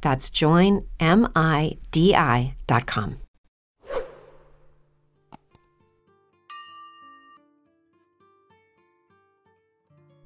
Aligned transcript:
That's 0.00 0.30
joinmidi.com. 0.30 0.86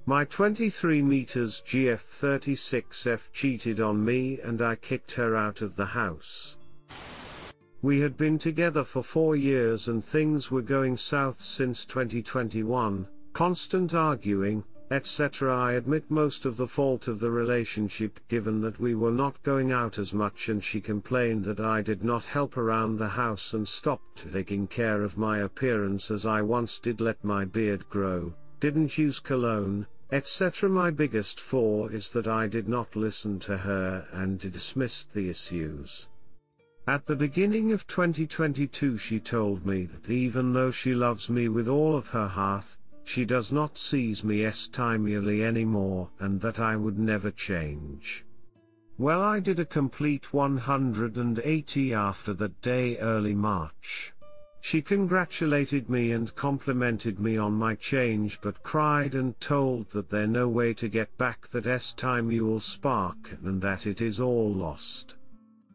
My 0.06 0.26
23 0.26 1.00
meters 1.00 1.62
GF36F 1.66 3.32
cheated 3.32 3.80
on 3.80 4.04
me 4.04 4.38
and 4.38 4.60
I 4.60 4.76
kicked 4.76 5.12
her 5.12 5.34
out 5.34 5.62
of 5.62 5.76
the 5.76 5.86
house. 5.86 6.58
We 7.80 8.00
had 8.00 8.18
been 8.18 8.36
together 8.36 8.84
for 8.84 9.02
four 9.02 9.34
years 9.34 9.88
and 9.88 10.04
things 10.04 10.50
were 10.50 10.60
going 10.60 10.98
south 10.98 11.40
since 11.40 11.86
2021, 11.86 13.06
constant 13.32 13.94
arguing, 13.94 14.64
etc. 14.94 15.52
I 15.52 15.72
admit 15.72 16.08
most 16.08 16.44
of 16.44 16.56
the 16.56 16.68
fault 16.68 17.08
of 17.08 17.18
the 17.18 17.30
relationship 17.30 18.20
given 18.28 18.60
that 18.60 18.78
we 18.78 18.94
were 18.94 19.10
not 19.10 19.42
going 19.42 19.72
out 19.72 19.98
as 19.98 20.14
much 20.14 20.48
and 20.48 20.62
she 20.62 20.80
complained 20.80 21.44
that 21.46 21.58
I 21.58 21.82
did 21.82 22.04
not 22.04 22.24
help 22.24 22.56
around 22.56 22.96
the 22.96 23.08
house 23.08 23.54
and 23.54 23.66
stopped 23.66 24.32
taking 24.32 24.68
care 24.68 25.02
of 25.02 25.18
my 25.18 25.38
appearance 25.38 26.12
as 26.12 26.26
I 26.26 26.42
once 26.42 26.78
did 26.78 27.00
let 27.00 27.24
my 27.24 27.44
beard 27.44 27.88
grow, 27.90 28.34
didn't 28.60 28.96
use 28.96 29.18
cologne, 29.18 29.86
etc. 30.12 30.70
My 30.70 30.92
biggest 30.92 31.40
flaw 31.40 31.88
is 31.88 32.10
that 32.10 32.28
I 32.28 32.46
did 32.46 32.68
not 32.68 32.94
listen 32.94 33.40
to 33.40 33.56
her 33.56 34.06
and 34.12 34.38
dismissed 34.38 35.12
the 35.12 35.28
issues. 35.28 36.08
At 36.86 37.06
the 37.06 37.16
beginning 37.16 37.72
of 37.72 37.86
2022 37.86 38.98
she 38.98 39.18
told 39.18 39.66
me 39.66 39.86
that 39.86 40.08
even 40.08 40.52
though 40.52 40.70
she 40.70 40.94
loves 40.94 41.28
me 41.28 41.48
with 41.48 41.66
all 41.66 41.96
of 41.96 42.10
her 42.10 42.28
heart, 42.28 42.76
she 43.04 43.24
does 43.24 43.52
not 43.52 43.78
sees 43.78 44.24
me 44.24 44.44
estimately 44.44 45.44
anymore 45.44 46.10
and 46.18 46.40
that 46.40 46.58
I 46.58 46.74
would 46.74 46.98
never 46.98 47.30
change. 47.30 48.24
Well 48.96 49.22
I 49.22 49.40
did 49.40 49.58
a 49.58 49.64
complete 49.64 50.32
180 50.32 51.94
after 51.94 52.32
that 52.34 52.60
day 52.62 52.96
early 52.98 53.34
March. 53.34 54.14
She 54.60 54.80
congratulated 54.80 55.90
me 55.90 56.12
and 56.12 56.34
complimented 56.34 57.20
me 57.20 57.36
on 57.36 57.52
my 57.52 57.74
change 57.74 58.40
but 58.40 58.62
cried 58.62 59.14
and 59.14 59.38
told 59.38 59.90
that 59.90 60.08
there 60.08 60.26
no 60.26 60.48
way 60.48 60.72
to 60.74 60.88
get 60.88 61.16
back 61.18 61.48
that 61.48 61.66
S 61.66 61.92
time 61.92 62.30
spark 62.60 63.36
and 63.44 63.60
that 63.60 63.86
it 63.86 64.00
is 64.00 64.20
all 64.20 64.50
lost. 64.50 65.16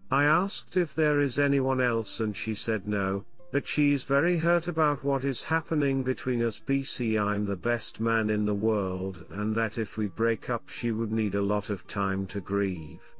I 0.09 0.23
asked 0.23 0.75
if 0.75 0.95
there 0.95 1.19
is 1.19 1.37
anyone 1.37 1.79
else 1.79 2.19
and 2.19 2.35
she 2.35 2.55
said 2.55 2.87
no, 2.87 3.25
that 3.51 3.67
she's 3.67 4.03
very 4.03 4.37
hurt 4.37 4.67
about 4.67 5.03
what 5.03 5.23
is 5.23 5.43
happening 5.43 6.03
between 6.03 6.43
us 6.43 6.59
BC 6.59 7.19
I'm 7.19 7.45
the 7.45 7.55
best 7.55 7.99
man 7.99 8.29
in 8.29 8.45
the 8.45 8.53
world 8.53 9.25
and 9.31 9.55
that 9.55 9.77
if 9.77 9.97
we 9.97 10.07
break 10.07 10.49
up 10.49 10.69
she 10.69 10.91
would 10.91 11.11
need 11.11 11.33
a 11.33 11.41
lot 11.41 11.69
of 11.69 11.87
time 11.87 12.27
to 12.27 12.41
grieve. 12.41 13.15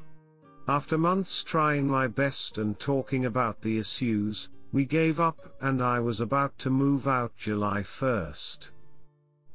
After 0.67 1.00
months 1.00 1.44
trying 1.44 1.88
my 1.88 2.06
best 2.06 2.59
and 2.59 2.78
talking 2.78 3.25
about 3.25 3.62
the 3.62 3.79
issues, 3.79 4.50
we 4.72 4.85
gave 4.85 5.19
up 5.19 5.56
and 5.62 5.81
I 5.81 6.00
was 6.00 6.22
about 6.22 6.59
to 6.59 6.69
move 6.69 7.07
out 7.07 7.35
July 7.35 7.81
1st. 7.81 8.69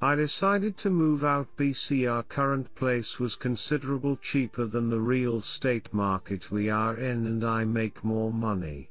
I 0.01 0.17
decided 0.17 0.77
to 0.79 0.91
move 0.91 1.25
out 1.25 1.57
BC 1.57 2.11
our 2.11 2.25
current 2.25 2.75
place 2.75 3.21
was 3.21 3.37
considerable 3.37 4.17
cheaper 4.17 4.65
than 4.67 4.91
the 4.91 5.01
real 5.01 5.37
estate 5.37 5.95
market 5.95 6.51
we 6.51 6.69
are 6.69 6.97
in 6.97 7.27
and 7.27 7.45
I 7.45 7.65
make 7.65 8.03
more 8.03 8.33
money. 8.33 8.91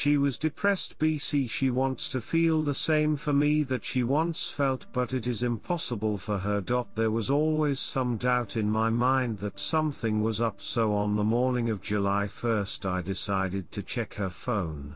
She 0.00 0.16
was 0.16 0.38
depressed 0.38 1.00
BC 1.00 1.50
she 1.50 1.70
wants 1.70 2.08
to 2.10 2.20
feel 2.20 2.62
the 2.62 2.72
same 2.72 3.16
for 3.16 3.32
me 3.32 3.64
that 3.64 3.84
she 3.84 4.04
once 4.04 4.48
felt 4.48 4.86
but 4.92 5.12
it 5.12 5.26
is 5.26 5.42
impossible 5.42 6.18
for 6.18 6.38
her. 6.38 6.60
There 6.94 7.10
was 7.10 7.30
always 7.30 7.80
some 7.80 8.16
doubt 8.16 8.56
in 8.56 8.70
my 8.70 8.90
mind 8.90 9.38
that 9.38 9.58
something 9.58 10.22
was 10.22 10.40
up 10.40 10.60
so 10.60 10.92
on 10.92 11.16
the 11.16 11.24
morning 11.24 11.68
of 11.68 11.82
July 11.82 12.26
1st 12.26 12.86
I 12.86 13.02
decided 13.02 13.72
to 13.72 13.82
check 13.82 14.14
her 14.14 14.30
phone. 14.30 14.94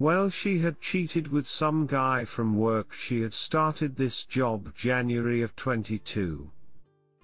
Well 0.00 0.28
she 0.28 0.58
had 0.58 0.80
cheated 0.80 1.28
with 1.28 1.46
some 1.46 1.86
guy 1.86 2.24
from 2.24 2.56
work 2.56 2.92
she 2.92 3.20
had 3.20 3.34
started 3.34 3.94
this 3.94 4.24
job 4.24 4.74
January 4.74 5.42
of 5.42 5.54
22. 5.54 6.50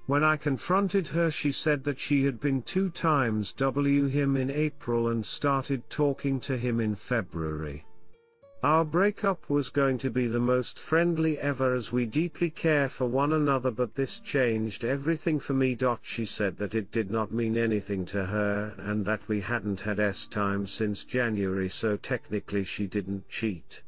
When 0.06 0.22
I 0.22 0.36
confronted 0.36 1.08
her 1.08 1.32
she 1.32 1.50
said 1.50 1.82
that 1.82 1.98
she 1.98 2.24
had 2.24 2.38
been 2.38 2.62
two 2.62 2.90
times 2.90 3.52
W 3.54 4.06
him 4.06 4.36
in 4.36 4.52
April 4.52 5.08
and 5.08 5.26
started 5.26 5.90
talking 5.90 6.38
to 6.40 6.56
him 6.56 6.78
in 6.78 6.94
February. 6.94 7.84
Our 8.62 8.84
breakup 8.84 9.50
was 9.50 9.68
going 9.68 9.98
to 9.98 10.10
be 10.10 10.28
the 10.28 10.38
most 10.38 10.78
friendly 10.78 11.40
ever 11.40 11.74
as 11.74 11.90
we 11.90 12.06
deeply 12.06 12.50
care 12.50 12.88
for 12.88 13.06
one 13.06 13.32
another 13.32 13.72
but 13.72 13.96
this 13.96 14.20
changed 14.20 14.84
everything 14.84 15.40
for 15.40 15.54
me. 15.54 15.76
She 16.02 16.24
said 16.24 16.56
that 16.58 16.76
it 16.76 16.92
did 16.92 17.10
not 17.10 17.32
mean 17.32 17.56
anything 17.56 18.04
to 18.06 18.26
her 18.26 18.74
and 18.78 19.04
that 19.06 19.26
we 19.26 19.40
hadn't 19.40 19.80
had 19.80 19.98
S 19.98 20.28
time 20.28 20.68
since 20.68 21.04
January 21.04 21.68
so 21.68 21.96
technically 21.96 22.62
she 22.62 22.86
didn't 22.86 23.28
cheat. 23.28 23.82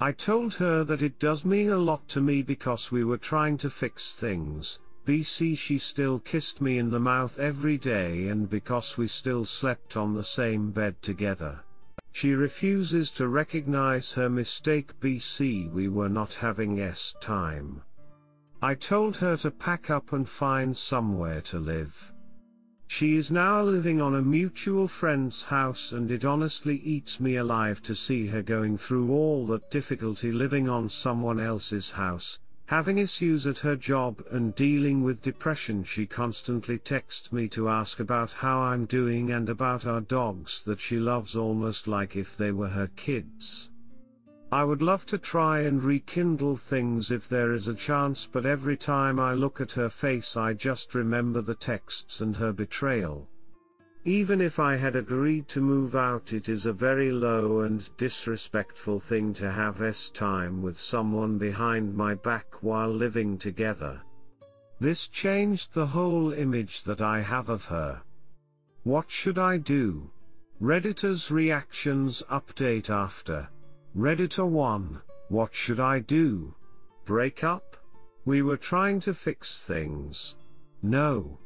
I 0.00 0.12
told 0.12 0.54
her 0.54 0.84
that 0.84 1.02
it 1.02 1.18
does 1.18 1.44
mean 1.44 1.70
a 1.70 1.78
lot 1.78 2.06
to 2.08 2.20
me 2.20 2.42
because 2.42 2.92
we 2.92 3.02
were 3.02 3.18
trying 3.18 3.56
to 3.58 3.70
fix 3.70 4.16
things, 4.16 4.80
BC 5.04 5.58
she 5.58 5.78
still 5.78 6.20
kissed 6.20 6.60
me 6.60 6.78
in 6.78 6.90
the 6.90 7.00
mouth 7.00 7.38
every 7.38 7.76
day 7.76 8.28
and 8.28 8.48
because 8.48 8.96
we 8.96 9.08
still 9.08 9.44
slept 9.44 9.96
on 9.96 10.14
the 10.14 10.22
same 10.22 10.70
bed 10.70 11.00
together. 11.02 11.60
She 12.12 12.34
refuses 12.34 13.10
to 13.12 13.26
recognize 13.26 14.12
her 14.12 14.28
mistake 14.28 14.98
BC 15.00 15.72
we 15.72 15.88
were 15.88 16.08
not 16.08 16.34
having 16.34 16.80
S 16.80 17.16
time. 17.20 17.82
I 18.60 18.74
told 18.74 19.16
her 19.16 19.36
to 19.38 19.50
pack 19.50 19.90
up 19.90 20.12
and 20.12 20.28
find 20.28 20.76
somewhere 20.76 21.40
to 21.42 21.58
live. 21.58 22.12
She 22.86 23.16
is 23.16 23.30
now 23.30 23.62
living 23.62 24.00
on 24.00 24.14
a 24.14 24.22
mutual 24.22 24.86
friend's 24.86 25.42
house 25.42 25.92
and 25.92 26.10
it 26.10 26.24
honestly 26.24 26.76
eats 26.84 27.18
me 27.18 27.36
alive 27.36 27.82
to 27.82 27.94
see 27.94 28.26
her 28.26 28.42
going 28.42 28.76
through 28.76 29.10
all 29.10 29.46
that 29.46 29.70
difficulty 29.70 30.30
living 30.30 30.68
on 30.68 30.88
someone 30.88 31.40
else's 31.40 31.90
house, 31.90 32.38
Having 32.72 32.96
issues 32.96 33.46
at 33.46 33.58
her 33.58 33.76
job 33.76 34.24
and 34.30 34.54
dealing 34.54 35.02
with 35.02 35.20
depression 35.20 35.84
she 35.84 36.06
constantly 36.06 36.78
texts 36.78 37.30
me 37.30 37.46
to 37.48 37.68
ask 37.68 38.00
about 38.00 38.32
how 38.32 38.60
I'm 38.60 38.86
doing 38.86 39.30
and 39.30 39.50
about 39.50 39.84
our 39.84 40.00
dogs 40.00 40.62
that 40.62 40.80
she 40.80 40.96
loves 40.96 41.36
almost 41.36 41.86
like 41.86 42.16
if 42.16 42.34
they 42.34 42.50
were 42.50 42.70
her 42.70 42.86
kids. 42.96 43.68
I 44.50 44.64
would 44.64 44.80
love 44.80 45.04
to 45.08 45.18
try 45.18 45.60
and 45.60 45.82
rekindle 45.82 46.56
things 46.56 47.10
if 47.10 47.28
there 47.28 47.52
is 47.52 47.68
a 47.68 47.74
chance 47.74 48.26
but 48.26 48.46
every 48.46 48.78
time 48.78 49.20
I 49.20 49.34
look 49.34 49.60
at 49.60 49.72
her 49.72 49.90
face 49.90 50.34
I 50.34 50.54
just 50.54 50.94
remember 50.94 51.42
the 51.42 51.54
texts 51.54 52.22
and 52.22 52.34
her 52.36 52.54
betrayal. 52.54 53.28
Even 54.04 54.40
if 54.40 54.58
I 54.58 54.74
had 54.74 54.96
agreed 54.96 55.46
to 55.48 55.60
move 55.60 55.94
out 55.94 56.32
it 56.32 56.48
is 56.48 56.66
a 56.66 56.72
very 56.72 57.12
low 57.12 57.60
and 57.60 57.88
disrespectful 57.96 58.98
thing 58.98 59.32
to 59.34 59.48
have 59.48 59.80
S 59.80 60.10
time 60.10 60.60
with 60.60 60.76
someone 60.76 61.38
behind 61.38 61.94
my 61.94 62.14
back 62.16 62.62
while 62.62 62.88
living 62.88 63.38
together. 63.38 64.02
This 64.80 65.06
changed 65.06 65.72
the 65.72 65.86
whole 65.86 66.32
image 66.32 66.82
that 66.82 67.00
I 67.00 67.20
have 67.20 67.48
of 67.48 67.66
her. 67.66 68.02
What 68.82 69.08
should 69.08 69.38
I 69.38 69.58
do? 69.58 70.10
Redditor's 70.60 71.30
reactions 71.30 72.24
update 72.28 72.90
after. 72.90 73.48
Redditor 73.96 74.48
1, 74.48 75.00
what 75.28 75.54
should 75.54 75.78
I 75.78 76.00
do? 76.00 76.56
Break 77.04 77.44
up? 77.44 77.76
We 78.24 78.42
were 78.42 78.56
trying 78.56 78.98
to 79.00 79.14
fix 79.14 79.62
things. 79.62 80.34
No. 80.82 81.38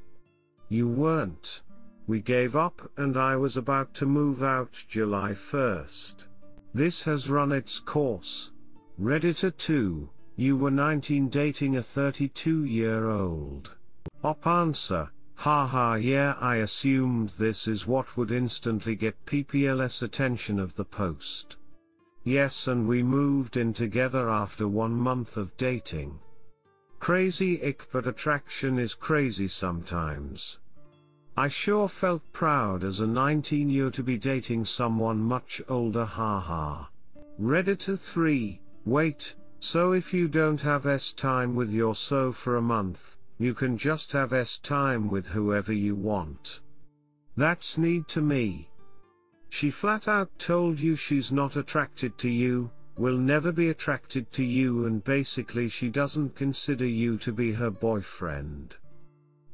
You 0.70 0.88
weren't. 0.88 1.62
We 2.08 2.20
gave 2.20 2.54
up 2.54 2.88
and 2.96 3.16
I 3.16 3.34
was 3.34 3.56
about 3.56 3.92
to 3.94 4.06
move 4.06 4.44
out 4.44 4.84
July 4.88 5.32
1st. 5.32 6.26
This 6.72 7.02
has 7.02 7.28
run 7.28 7.50
its 7.50 7.80
course. 7.80 8.52
Redditor 9.00 9.56
2, 9.56 10.08
you 10.36 10.56
were 10.56 10.70
19 10.70 11.28
dating 11.28 11.76
a 11.76 11.82
32 11.82 12.64
year 12.64 13.08
old. 13.08 13.74
Op 14.22 14.46
answer, 14.46 15.10
haha 15.34 15.94
yeah 15.94 16.36
I 16.40 16.56
assumed 16.56 17.30
this 17.30 17.66
is 17.66 17.88
what 17.88 18.16
would 18.16 18.30
instantly 18.30 18.94
get 18.94 19.26
PPLS 19.26 20.02
attention 20.02 20.60
of 20.60 20.76
the 20.76 20.84
post. 20.84 21.56
Yes 22.22 22.68
and 22.68 22.86
we 22.86 23.02
moved 23.02 23.56
in 23.56 23.72
together 23.72 24.28
after 24.28 24.68
one 24.68 24.94
month 24.94 25.36
of 25.36 25.56
dating. 25.56 26.20
Crazy 27.00 27.60
ick 27.64 27.88
but 27.90 28.06
attraction 28.06 28.78
is 28.78 28.94
crazy 28.94 29.48
sometimes. 29.48 30.58
I 31.38 31.48
sure 31.48 31.86
felt 31.86 32.22
proud 32.32 32.82
as 32.82 33.00
a 33.00 33.06
19 33.06 33.68
year 33.68 33.90
to 33.90 34.02
be 34.02 34.16
dating 34.16 34.64
someone 34.64 35.18
much 35.20 35.60
older 35.68 36.06
haha. 36.06 36.86
Redditor 37.38 37.98
3, 37.98 38.58
wait, 38.86 39.34
so 39.58 39.92
if 39.92 40.14
you 40.14 40.28
don't 40.28 40.60
have 40.62 40.86
S 40.86 41.12
time 41.12 41.54
with 41.54 41.70
your 41.70 41.94
so 41.94 42.32
for 42.32 42.56
a 42.56 42.62
month, 42.62 43.18
you 43.36 43.52
can 43.52 43.76
just 43.76 44.12
have 44.12 44.32
S 44.32 44.56
time 44.56 45.10
with 45.10 45.26
whoever 45.26 45.74
you 45.74 45.94
want. 45.94 46.62
That's 47.36 47.76
need 47.76 48.08
to 48.08 48.22
me. 48.22 48.70
She 49.50 49.70
flat 49.70 50.08
out 50.08 50.30
told 50.38 50.80
you 50.80 50.96
she's 50.96 51.32
not 51.32 51.56
attracted 51.56 52.16
to 52.18 52.30
you, 52.30 52.70
will 52.96 53.18
never 53.18 53.52
be 53.52 53.68
attracted 53.68 54.32
to 54.32 54.42
you 54.42 54.86
and 54.86 55.04
basically 55.04 55.68
she 55.68 55.90
doesn't 55.90 56.34
consider 56.34 56.86
you 56.86 57.18
to 57.18 57.30
be 57.30 57.52
her 57.52 57.70
boyfriend. 57.70 58.78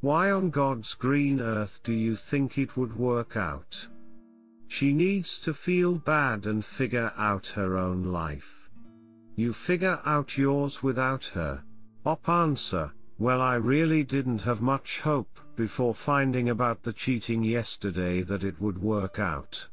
Why 0.03 0.33
on 0.33 0.51
God's 0.51 0.95
green 0.95 1.41
earth 1.41 1.81
do 1.85 1.93
you 1.93 2.17
think 2.17 2.59
it 2.59 2.77
would 2.77 2.99
work 2.99 3.37
out? 3.37 3.87
She 4.67 4.93
needs 4.93 5.39
to 5.43 5.55
feel 5.55 5.95
bad 5.95 6.47
and 6.47 6.65
figure 6.65 7.13
out 7.17 7.47
her 7.55 7.79
own 7.79 8.03
life. 8.03 8.69
You 9.37 9.53
figure 9.53 10.01
out 10.05 10.37
yours 10.37 10.83
without 10.83 11.27
her. 11.35 11.63
Op 12.05 12.29
answer, 12.29 12.91
well 13.19 13.41
I 13.41 13.55
really 13.55 14.03
didn't 14.03 14.43
have 14.43 14.61
much 14.61 15.03
hope 15.03 15.39
before 15.55 15.95
finding 15.95 16.49
about 16.49 16.83
the 16.83 16.93
cheating 16.93 17.45
yesterday 17.45 18.23
that 18.23 18.43
it 18.43 18.61
would 18.61 18.83
work 18.83 19.21
out. 19.21 19.69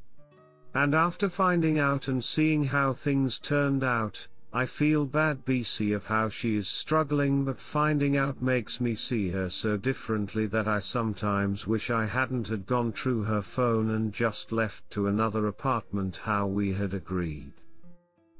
And 0.75 0.93
after 0.93 1.27
finding 1.27 1.79
out 1.79 2.07
and 2.07 2.23
seeing 2.23 2.65
how 2.65 2.93
things 2.93 3.39
turned 3.39 3.83
out, 3.83 4.27
I 4.51 4.66
feel 4.66 5.06
bad 5.06 5.46
BC 5.46 5.96
of 5.96 6.07
how 6.07 6.30
she 6.30 6.56
is 6.56 6.68
struggling 6.68 7.46
but 7.46 7.60
finding 7.60 8.18
out 8.18 8.42
makes 8.42 8.81
me 8.81 8.96
see 8.96 9.30
her 9.30 9.48
so 9.48 9.78
differently 9.78 10.48
that 10.48 10.68
I 10.68 10.80
sometimes 10.80 11.68
wish 11.68 11.92
I 11.92 12.06
hadn't 12.06 12.48
had 12.48 12.66
gone 12.66 12.92
through 12.92 13.24
her 13.24 13.44
phone 13.44 13.92
and 13.92 14.12
just 14.12 14.51
left 14.51 14.90
to 14.92 15.06
another 15.06 15.46
apartment 15.46 16.18
how 16.24 16.48
we 16.48 16.74
had 16.74 16.96
agreed. 16.96 17.51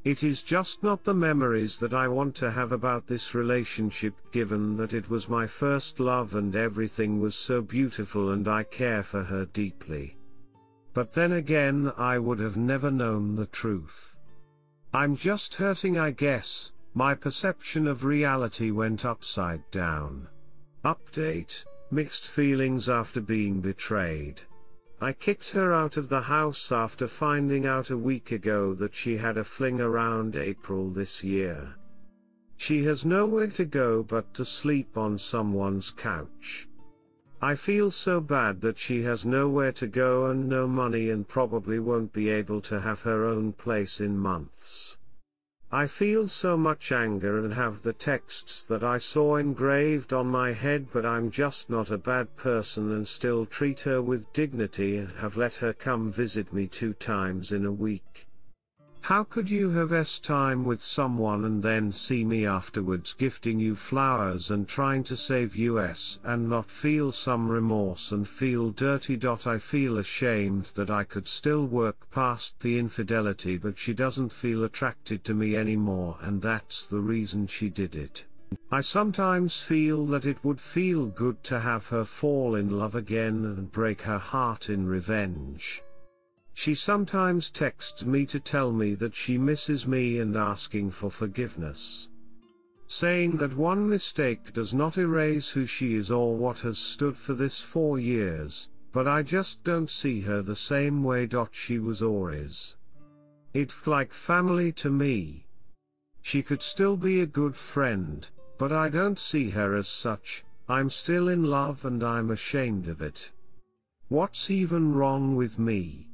It 0.04 0.24
is 0.24 0.42
just 0.42 0.82
not 0.82 1.04
the 1.04 1.14
memories 1.14 1.78
that 1.78 1.94
I 1.94 2.08
want 2.08 2.34
to 2.38 2.50
have 2.50 2.72
about 2.72 3.06
this 3.06 3.36
relationship 3.36 4.16
given 4.32 4.78
that 4.78 4.94
it 4.94 5.12
was 5.12 5.30
my 5.30 5.46
first 5.46 6.00
love 6.00 6.34
and 6.34 6.56
everything 6.56 7.20
was 7.20 7.36
so 7.36 7.62
beautiful 7.62 8.32
and 8.32 8.48
I 8.48 8.64
care 8.64 9.04
for 9.04 9.24
her 9.24 9.46
deeply. 9.46 10.18
But 10.96 11.14
then 11.14 11.34
again 11.34 11.92
I 11.98 12.18
would 12.18 12.40
have 12.40 12.58
never 12.58 12.90
known 12.90 13.36
the 13.36 13.46
truth. 13.46 14.18
I'm 14.94 15.16
just 15.16 15.54
hurting 15.54 16.00
I 16.00 16.10
guess, 16.12 16.72
my 16.96 17.14
perception 17.14 17.86
of 17.86 18.06
reality 18.06 18.72
went 18.72 19.06
upside 19.06 19.70
down. 19.70 20.28
Update, 20.84 21.64
mixed 21.92 22.26
feelings 22.26 22.90
after 22.90 23.22
being 23.22 23.62
betrayed. 23.62 24.42
I 25.00 25.14
kicked 25.14 25.52
her 25.52 25.72
out 25.74 25.96
of 25.96 26.10
the 26.10 26.22
house 26.22 26.72
after 26.72 27.08
finding 27.08 27.68
out 27.68 27.92
a 27.92 27.98
week 27.98 28.32
ago 28.32 28.74
that 28.76 28.96
she 28.96 29.16
had 29.16 29.38
a 29.38 29.44
fling 29.44 29.80
around 29.80 30.36
April 30.36 30.90
this 30.90 31.24
year. 31.24 31.76
She 32.58 32.84
has 32.86 33.06
nowhere 33.06 33.48
to 33.48 33.66
go 33.66 34.02
but 34.02 34.34
to 34.34 34.44
sleep 34.44 34.98
on 34.98 35.20
someone's 35.20 35.92
couch. 35.92 36.68
I 37.42 37.56
feel 37.56 37.90
so 37.90 38.20
bad 38.20 38.60
that 38.62 38.78
she 38.78 39.04
has 39.04 39.26
nowhere 39.26 39.72
to 39.74 39.88
go 39.88 40.26
and 40.26 40.50
no 40.50 40.68
money 40.68 41.10
and 41.10 41.26
probably 41.26 41.80
won't 41.80 42.12
be 42.12 42.30
able 42.30 42.60
to 42.62 42.82
have 42.82 43.04
her 43.04 43.24
own 43.24 43.54
place 43.54 44.02
in 44.02 44.18
months. 44.18 44.98
I 45.72 45.88
feel 45.88 46.28
so 46.28 46.58
much 46.58 46.92
anger 46.92 47.38
and 47.38 47.54
have 47.54 47.84
the 47.84 47.94
texts 47.94 48.64
that 48.64 48.84
I 48.84 48.98
saw 48.98 49.38
engraved 49.38 50.12
on 50.12 50.28
my 50.28 50.52
head 50.52 50.88
but 50.92 51.06
I'm 51.06 51.32
just 51.32 51.70
not 51.70 51.92
a 51.92 51.98
bad 51.98 52.36
person 52.36 52.92
and 52.92 53.08
still 53.08 53.46
treat 53.46 53.82
her 53.82 54.02
with 54.02 54.34
dignity 54.34 54.98
and 54.98 55.12
have 55.20 55.38
let 55.38 55.56
her 55.58 55.72
come 55.72 56.12
visit 56.12 56.52
me 56.52 56.68
two 56.68 56.94
times 56.94 57.54
in 57.54 57.66
a 57.66 57.72
week. 57.72 58.28
How 59.02 59.24
could 59.24 59.50
you 59.50 59.72
have 59.72 59.92
S 59.92 60.20
time 60.20 60.64
with 60.66 60.82
someone 60.82 61.44
and 61.46 61.64
then 61.64 61.92
see 61.92 62.24
me 62.24 62.46
afterwards 62.46 63.14
gifting 63.14 63.60
you 63.60 63.74
flowers 63.76 64.52
and 64.52 64.68
trying 64.68 65.04
to 65.06 65.16
save 65.16 65.56
US 65.56 66.20
and 66.24 66.48
not 66.48 66.70
feel 66.70 67.12
some 67.12 67.50
remorse 67.50 68.12
and 68.12 68.28
feel 68.28 68.70
dirty. 68.70 69.20
I 69.24 69.58
feel 69.58 69.98
ashamed 69.98 70.72
that 70.76 70.92
I 70.92 71.04
could 71.06 71.28
still 71.28 71.66
work 71.66 72.12
past 72.12 72.60
the 72.60 72.78
infidelity 72.78 73.58
but 73.58 73.80
she 73.80 73.94
doesn't 73.94 74.32
feel 74.32 74.64
attracted 74.64 75.24
to 75.24 75.34
me 75.34 75.56
anymore 75.56 76.18
and 76.22 76.42
that's 76.42 76.86
the 76.86 77.00
reason 77.00 77.48
she 77.48 77.70
did 77.70 77.96
it. 77.96 78.26
I 78.72 78.82
sometimes 78.82 79.62
feel 79.62 80.06
that 80.08 80.26
it 80.26 80.44
would 80.44 80.62
feel 80.62 81.06
good 81.06 81.44
to 81.46 81.60
have 81.60 81.88
her 81.88 82.06
fall 82.06 82.54
in 82.56 82.78
love 82.78 82.96
again 82.96 83.46
and 83.46 83.72
break 83.72 84.02
her 84.02 84.20
heart 84.20 84.70
in 84.70 84.86
revenge. 84.86 85.82
She 86.60 86.76
sometimes 86.76 87.52
texts 87.52 88.04
me 88.04 88.26
to 88.26 88.38
tell 88.38 88.74
me 88.74 88.94
that 88.96 89.16
she 89.16 89.38
misses 89.38 89.88
me 89.88 90.20
and 90.20 90.36
asking 90.36 90.92
for 90.92 91.10
forgiveness. 91.10 92.10
Saying 92.88 93.38
that 93.38 93.56
one 93.56 93.88
mistake 93.88 94.52
does 94.52 94.74
not 94.74 94.98
erase 94.98 95.48
who 95.48 95.66
she 95.66 95.96
is 95.96 96.12
or 96.12 96.36
what 96.36 96.60
has 96.60 96.78
stood 96.78 97.16
for 97.16 97.34
this 97.34 97.62
four 97.62 97.98
years, 97.98 98.68
but 98.92 99.08
I 99.08 99.24
just 99.24 99.64
don't 99.64 99.90
see 99.90 100.20
her 100.20 100.42
the 100.42 100.54
same 100.54 101.02
way. 101.02 101.30
She 101.52 101.80
was 101.80 102.04
or 102.04 102.34
is. 102.34 102.76
It's 103.54 103.88
like 103.88 104.12
family 104.12 104.74
to 104.74 104.90
me. 104.90 105.46
She 106.22 106.44
could 106.44 106.62
still 106.62 106.98
be 106.98 107.22
a 107.22 107.26
good 107.26 107.56
friend, 107.56 108.30
but 108.58 108.74
I 108.74 108.90
don't 108.90 109.18
see 109.18 109.52
her 109.52 109.78
as 109.78 109.88
such, 109.88 110.44
I'm 110.68 110.90
still 110.90 111.30
in 111.30 111.46
love 111.46 111.86
and 111.86 112.04
I'm 112.04 112.32
ashamed 112.32 112.90
of 112.90 113.02
it. 113.02 113.32
What's 114.10 114.50
even 114.52 114.94
wrong 114.94 115.38
with 115.38 115.58
me? 115.58 116.09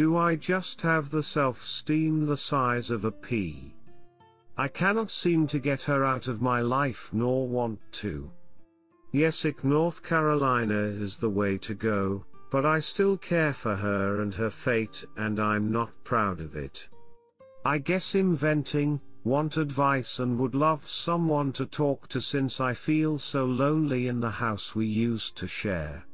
Do 0.00 0.16
I 0.16 0.34
just 0.34 0.80
have 0.80 1.10
the 1.10 1.22
self-esteem 1.22 2.24
the 2.24 2.34
size 2.34 2.90
of 2.90 3.04
a 3.04 3.12
pea? 3.12 3.74
I 4.56 4.66
cannot 4.66 5.10
seem 5.10 5.46
to 5.48 5.58
get 5.58 5.82
her 5.82 6.06
out 6.06 6.26
of 6.26 6.40
my 6.40 6.62
life 6.62 7.10
nor 7.12 7.46
want 7.46 7.80
to. 8.00 8.30
Yesick 9.12 9.62
North 9.62 10.02
Carolina 10.02 10.84
is 10.84 11.18
the 11.18 11.28
way 11.28 11.58
to 11.58 11.74
go, 11.74 12.24
but 12.50 12.64
I 12.64 12.80
still 12.80 13.18
care 13.18 13.52
for 13.52 13.76
her 13.76 14.22
and 14.22 14.32
her 14.32 14.48
fate 14.48 15.04
and 15.18 15.38
I'm 15.38 15.70
not 15.70 15.90
proud 16.02 16.40
of 16.40 16.56
it. 16.56 16.88
I 17.66 17.76
guess 17.76 18.14
inventing, 18.14 19.02
want 19.24 19.58
advice 19.58 20.18
and 20.18 20.38
would 20.38 20.54
love 20.54 20.86
someone 20.86 21.52
to 21.52 21.66
talk 21.66 22.08
to 22.08 22.22
since 22.22 22.58
I 22.58 22.72
feel 22.72 23.18
so 23.18 23.44
lonely 23.44 24.08
in 24.08 24.20
the 24.20 24.30
house 24.30 24.74
we 24.74 24.86
used 24.86 25.36
to 25.36 25.46
share. 25.46 26.06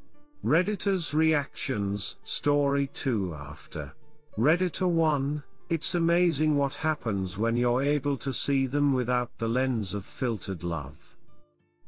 Redditor's 0.44 1.12
reactions, 1.14 2.16
story 2.22 2.88
2 2.88 3.34
after. 3.34 3.92
Redditor 4.38 4.88
1, 4.88 5.42
it's 5.70 5.94
amazing 5.94 6.56
what 6.56 6.74
happens 6.74 7.36
when 7.36 7.56
you're 7.56 7.82
able 7.82 8.16
to 8.18 8.32
see 8.32 8.66
them 8.66 8.92
without 8.92 9.36
the 9.38 9.48
lens 9.48 9.94
of 9.94 10.04
filtered 10.04 10.62
love. 10.62 11.16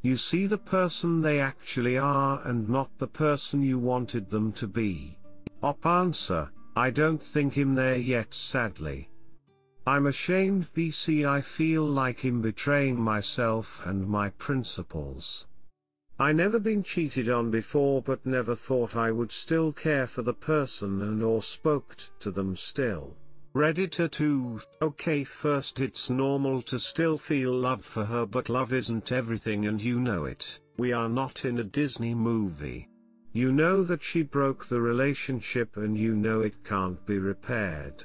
You 0.03 0.17
see 0.17 0.47
the 0.47 0.59
person 0.59 1.21
they 1.21 1.41
actually 1.41 1.99
are 1.99 2.41
and 2.45 2.69
not 2.69 2.91
the 2.99 3.07
person 3.07 3.63
you 3.63 3.79
wanted 3.79 4.31
them 4.31 4.53
to 4.53 4.67
be. 4.67 5.19
Op 5.63 5.85
answer, 5.87 6.51
I 6.75 6.91
don't 6.91 7.23
think 7.23 7.55
him 7.55 7.75
there 7.75 7.99
yet 7.99 8.33
sadly. 8.33 9.09
I'm 9.87 10.07
ashamed 10.07 10.73
BC 10.75 11.29
I 11.29 11.41
feel 11.41 11.85
like 11.85 12.25
I'm 12.25 12.43
betraying 12.43 13.01
myself 13.01 13.85
and 13.87 14.09
my 14.09 14.31
principles. 14.31 15.47
I 16.21 16.33
never 16.33 16.59
been 16.59 16.83
cheated 16.83 17.29
on 17.29 17.53
before 17.53 18.03
but 18.03 18.27
never 18.27 18.57
thought 18.57 18.97
I 18.97 19.13
would 19.13 19.31
still 19.31 19.73
care 19.73 20.09
for 20.09 20.23
the 20.23 20.35
person 20.35 21.01
and 21.01 21.23
or 21.23 21.43
spoke 21.43 21.97
to 22.19 22.33
them 22.33 22.57
still. 22.57 23.17
Redditor 23.55 24.11
2 24.11 24.61
Okay 24.83 25.23
first 25.23 25.79
it's 25.79 26.11
normal 26.11 26.61
to 26.63 26.79
still 26.81 27.19
feel 27.19 27.53
love 27.53 27.83
for 27.83 28.05
her 28.05 28.27
but 28.27 28.49
love 28.49 28.73
isn't 28.73 29.13
everything 29.13 29.67
and 29.67 29.81
you 29.81 30.01
know 30.01 30.25
it, 30.25 30.59
we 30.77 30.93
are 30.93 31.09
not 31.09 31.45
in 31.45 31.61
a 31.61 31.65
Disney 31.65 32.15
movie. 32.15 32.89
You 33.33 33.53
know 33.53 33.85
that 33.85 34.03
she 34.03 34.23
broke 34.23 34.67
the 34.67 34.81
relationship 34.81 35.77
and 35.77 35.97
you 35.97 36.17
know 36.17 36.41
it 36.41 36.65
can't 36.65 37.05
be 37.07 37.19
repaired. 37.19 38.05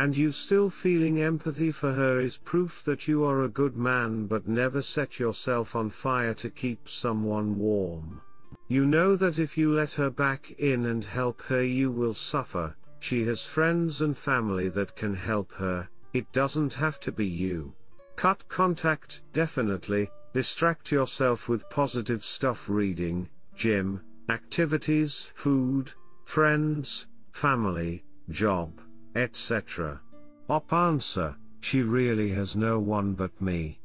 And 0.00 0.16
you 0.16 0.32
still 0.32 0.70
feeling 0.70 1.20
empathy 1.20 1.70
for 1.70 1.92
her 1.92 2.20
is 2.20 2.38
proof 2.38 2.82
that 2.86 3.06
you 3.06 3.22
are 3.22 3.42
a 3.42 3.50
good 3.50 3.76
man 3.76 4.24
but 4.24 4.48
never 4.48 4.80
set 4.80 5.18
yourself 5.18 5.76
on 5.76 5.90
fire 5.90 6.32
to 6.36 6.48
keep 6.48 6.88
someone 6.88 7.58
warm. 7.58 8.22
You 8.66 8.86
know 8.86 9.14
that 9.16 9.38
if 9.38 9.58
you 9.58 9.74
let 9.74 9.92
her 9.92 10.08
back 10.08 10.52
in 10.52 10.86
and 10.86 11.04
help 11.04 11.42
her 11.42 11.62
you 11.62 11.90
will 11.90 12.14
suffer, 12.14 12.74
she 12.98 13.26
has 13.26 13.44
friends 13.44 14.00
and 14.00 14.16
family 14.16 14.70
that 14.70 14.96
can 14.96 15.14
help 15.14 15.52
her, 15.52 15.86
it 16.14 16.32
doesn't 16.32 16.72
have 16.72 16.98
to 17.00 17.12
be 17.12 17.26
you. 17.26 17.74
Cut 18.16 18.48
contact, 18.48 19.20
definitely, 19.34 20.08
distract 20.32 20.90
yourself 20.90 21.46
with 21.46 21.68
positive 21.68 22.24
stuff 22.24 22.70
reading, 22.70 23.28
gym, 23.54 24.00
activities, 24.30 25.30
food, 25.34 25.92
friends, 26.24 27.06
family, 27.32 28.02
job, 28.30 28.80
etc. 29.14 30.00
Op 30.48 30.72
answer, 30.72 31.36
she 31.60 31.82
really 31.82 32.30
has 32.30 32.56
no 32.56 32.78
one 32.78 33.14
but 33.14 33.40
me. 33.40 33.80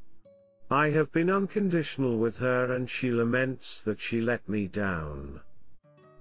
I 0.72 0.90
have 0.90 1.12
been 1.12 1.30
unconditional 1.30 2.18
with 2.18 2.38
her 2.40 2.74
and 2.74 2.90
she 2.90 3.12
laments 3.12 3.82
that 3.82 4.00
she 4.00 4.22
let 4.22 4.48
me 4.50 4.68
down. 4.68 5.42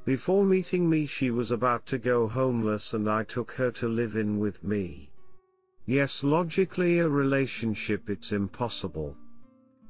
Before 0.04 0.44
meeting 0.44 0.90
me 0.90 1.06
she 1.06 1.30
was 1.30 1.50
about 1.50 1.87
to 1.87 1.99
go 1.99 2.28
homeless 2.28 2.92
and 2.92 3.08
I 3.08 3.25
took 3.25 3.52
her 3.52 3.70
to 3.73 3.88
live 3.88 4.16
in 4.16 4.38
with 4.38 4.62
me. 4.62 5.11
Yes 5.87 6.23
logically 6.23 6.99
a 6.99 7.08
relationship 7.08 8.11
it's 8.11 8.32
impossible. 8.32 9.16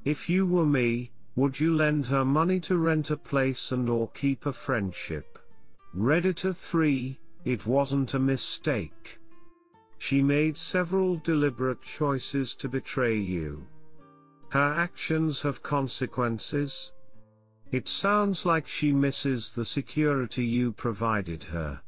If 0.05 0.29
you 0.29 0.45
were 0.45 0.65
me, 0.65 1.11
would 1.35 1.59
you 1.59 1.75
lend 1.75 2.05
her 2.05 2.23
money 2.23 2.61
to 2.61 2.77
rent 2.77 3.11
a 3.11 3.17
place 3.17 3.73
and 3.73 3.89
or 3.89 4.07
keep 4.11 4.45
a 4.45 4.53
friendship? 4.53 5.37
Redditor 5.93 6.55
3, 6.55 7.19
it 7.45 7.65
wasn't 7.65 8.15
a 8.15 8.19
mistake. 8.19 9.19
She 9.99 10.21
made 10.21 10.57
several 10.57 11.15
deliberate 11.17 11.81
choices 11.81 12.55
to 12.55 12.67
betray 12.67 13.15
you. 13.15 13.65
Her 14.49 14.73
actions 14.73 15.41
have 15.43 15.63
consequences. 15.63 16.91
It 17.71 17.87
sounds 17.87 18.45
like 18.45 18.67
she 18.67 18.91
misses 18.91 19.51
the 19.51 19.65
security 19.65 20.45
you 20.45 20.71
provided 20.71 21.43
her. 21.43 21.81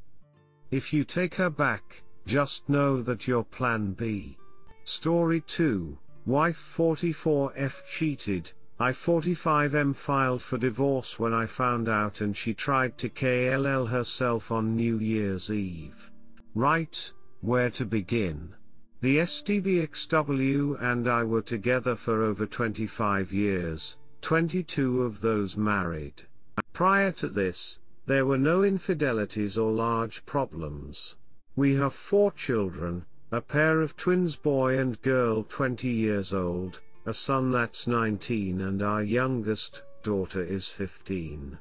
If 0.70 0.94
you 0.94 1.04
take 1.04 1.36
her 1.36 1.50
back, 1.50 2.04
just 2.26 2.68
know 2.70 3.02
that 3.02 3.28
your 3.28 3.44
plan 3.44 3.94
B. 3.94 4.38
Story 4.84 5.42
2, 5.42 5.98
wife 6.26 6.76
44F 6.78 7.86
cheated, 7.88 8.52
I 8.80 8.92
45M 8.92 9.96
filed 9.96 10.44
for 10.44 10.60
divorce 10.60 11.18
when 11.18 11.34
I 11.34 11.48
found 11.48 11.90
out 11.90 12.22
and 12.22 12.38
she 12.38 12.54
tried 12.54 12.96
to 13.00 13.10
KLL 13.10 13.90
herself 13.90 14.52
on 14.52 14.76
New 14.76 15.00
Year's 15.00 15.50
Eve. 15.50 16.12
Right, 16.54 17.12
where 17.42 17.72
to 17.72 17.86
begin? 17.86 18.54
The 19.02 19.18
STBXW 19.18 20.80
and 20.80 21.08
I 21.08 21.24
were 21.24 21.42
together 21.42 21.96
for 21.96 22.22
over 22.22 22.46
25 22.46 23.34
years, 23.34 23.98
22 24.22 25.02
of 25.02 25.22
those 25.22 25.58
married. 25.58 26.24
Prior 26.72 27.12
to 27.14 27.28
this, 27.28 27.80
there 28.06 28.28
were 28.28 28.38
no 28.38 28.62
infidelities 28.62 29.58
or 29.58 29.72
large 29.72 30.24
problems. 30.28 31.16
We 31.56 31.74
have 31.76 31.94
four 31.94 32.32
children, 32.32 33.08
a 33.32 33.42
pair 33.42 33.82
of 33.82 33.98
twins 33.98 34.36
boy 34.36 34.78
and 34.78 35.02
girl 35.02 35.44
20 35.44 35.88
years 35.88 36.32
old, 36.32 36.82
a 37.08 37.14
son 37.14 37.52
that's 37.52 37.88
19 37.88 38.60
and 38.60 38.82
our 38.82 39.02
youngest 39.02 39.84
daughter 40.04 40.44
is 40.44 40.68
15. 40.68 41.58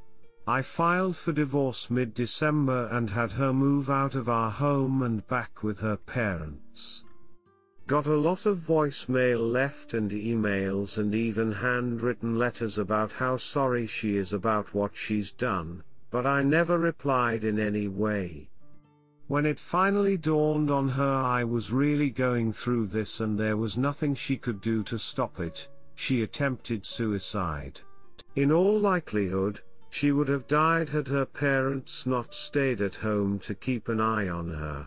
I 0.48 0.60
filed 0.60 1.16
for 1.16 1.30
divorce 1.30 1.88
mid-December 1.88 2.88
and 2.90 3.08
had 3.08 3.30
her 3.30 3.52
move 3.52 3.88
out 3.88 4.16
of 4.16 4.28
our 4.28 4.50
home 4.50 5.02
and 5.02 5.24
back 5.28 5.62
with 5.62 5.78
her 5.78 5.96
parents. 5.96 7.04
Got 7.86 8.06
a 8.06 8.16
lot 8.16 8.44
of 8.44 8.58
voicemail 8.58 9.52
left 9.52 9.94
and 9.94 10.10
emails 10.10 10.98
and 10.98 11.14
even 11.14 11.52
handwritten 11.52 12.36
letters 12.36 12.76
about 12.76 13.12
how 13.12 13.36
sorry 13.36 13.86
she 13.86 14.16
is 14.16 14.32
about 14.32 14.74
what 14.74 14.96
she's 14.96 15.30
done, 15.30 15.84
but 16.10 16.26
I 16.26 16.42
never 16.42 16.76
replied 16.76 17.44
in 17.44 17.60
any 17.60 17.86
way. 17.86 18.48
When 19.28 19.44
it 19.44 19.58
finally 19.58 20.16
dawned 20.16 20.70
on 20.70 20.88
her 20.90 21.14
I 21.16 21.42
was 21.42 21.72
really 21.72 22.10
going 22.10 22.52
through 22.52 22.86
this 22.86 23.20
and 23.20 23.36
there 23.36 23.56
was 23.56 23.76
nothing 23.76 24.14
she 24.14 24.36
could 24.36 24.60
do 24.60 24.84
to 24.84 24.98
stop 24.98 25.40
it, 25.40 25.68
she 25.96 26.22
attempted 26.22 26.86
suicide. 26.86 27.80
In 28.36 28.52
all 28.52 28.78
likelihood, 28.78 29.60
she 29.90 30.12
would 30.12 30.28
have 30.28 30.46
died 30.46 30.88
had 30.88 31.08
her 31.08 31.26
parents 31.26 32.06
not 32.06 32.34
stayed 32.34 32.80
at 32.80 32.94
home 32.94 33.40
to 33.40 33.54
keep 33.54 33.88
an 33.88 34.00
eye 34.00 34.28
on 34.28 34.48
her. 34.48 34.86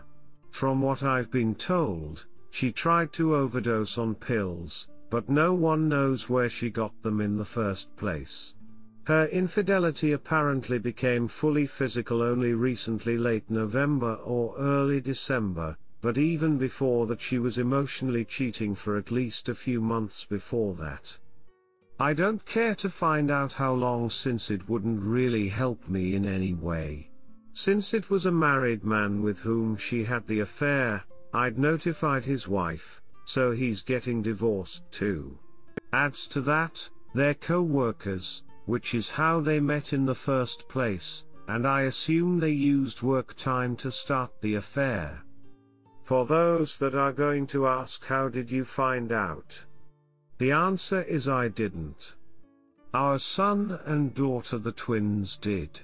From 0.52 0.80
what 0.80 1.02
I've 1.02 1.30
been 1.30 1.54
told, 1.54 2.26
she 2.50 2.72
tried 2.72 3.12
to 3.14 3.36
overdose 3.36 3.98
on 3.98 4.14
pills, 4.14 4.88
but 5.10 5.28
no 5.28 5.52
one 5.52 5.88
knows 5.88 6.30
where 6.30 6.48
she 6.48 6.70
got 6.70 7.02
them 7.02 7.20
in 7.20 7.36
the 7.36 7.44
first 7.44 7.94
place. 7.96 8.54
Her 9.04 9.26
infidelity 9.26 10.12
apparently 10.12 10.78
became 10.78 11.26
fully 11.26 11.66
physical 11.66 12.22
only 12.22 12.52
recently 12.52 13.16
late 13.16 13.50
November 13.50 14.14
or 14.14 14.54
early 14.58 15.00
December, 15.00 15.76
but 16.00 16.16
even 16.16 16.58
before 16.58 17.06
that 17.06 17.20
she 17.20 17.38
was 17.38 17.58
emotionally 17.58 18.24
cheating 18.24 18.74
for 18.74 18.96
at 18.96 19.10
least 19.10 19.48
a 19.48 19.54
few 19.54 19.80
months 19.80 20.24
before 20.24 20.74
that. 20.74 21.18
I 21.98 22.14
don't 22.14 22.44
care 22.46 22.74
to 22.76 22.88
find 22.88 23.30
out 23.30 23.52
how 23.52 23.74
long 23.74 24.08
since 24.08 24.50
it 24.50 24.68
wouldn't 24.68 25.02
really 25.02 25.48
help 25.48 25.88
me 25.88 26.14
in 26.14 26.24
any 26.24 26.54
way. 26.54 27.10
Since 27.52 27.92
it 27.92 28.08
was 28.08 28.26
a 28.26 28.32
married 28.32 28.84
man 28.84 29.22
with 29.22 29.40
whom 29.40 29.76
she 29.76 30.04
had 30.04 30.26
the 30.26 30.40
affair, 30.40 31.04
I'd 31.34 31.58
notified 31.58 32.24
his 32.24 32.48
wife, 32.48 33.02
so 33.24 33.50
he's 33.50 33.82
getting 33.82 34.22
divorced 34.22 34.90
too. 34.90 35.38
Adds 35.92 36.26
to 36.28 36.40
that, 36.42 36.88
they're 37.14 37.34
co-workers, 37.34 38.44
which 38.70 38.94
is 38.94 39.10
how 39.10 39.40
they 39.40 39.58
met 39.58 39.92
in 39.92 40.06
the 40.06 40.14
first 40.14 40.68
place, 40.68 41.24
and 41.48 41.66
I 41.66 41.82
assume 41.82 42.38
they 42.38 42.50
used 42.50 43.02
work 43.02 43.34
time 43.34 43.74
to 43.78 43.90
start 43.90 44.30
the 44.40 44.54
affair. 44.54 45.24
For 46.04 46.24
those 46.24 46.76
that 46.78 46.94
are 46.94 47.12
going 47.12 47.48
to 47.48 47.66
ask 47.66 48.06
how 48.06 48.28
did 48.28 48.48
you 48.48 48.64
find 48.64 49.10
out? 49.10 49.66
The 50.38 50.52
answer 50.52 51.02
is 51.02 51.28
I 51.28 51.48
didn't. 51.48 52.14
Our 52.94 53.18
son 53.18 53.80
and 53.86 54.14
daughter 54.14 54.56
the 54.56 54.70
twins 54.70 55.36
did. 55.36 55.80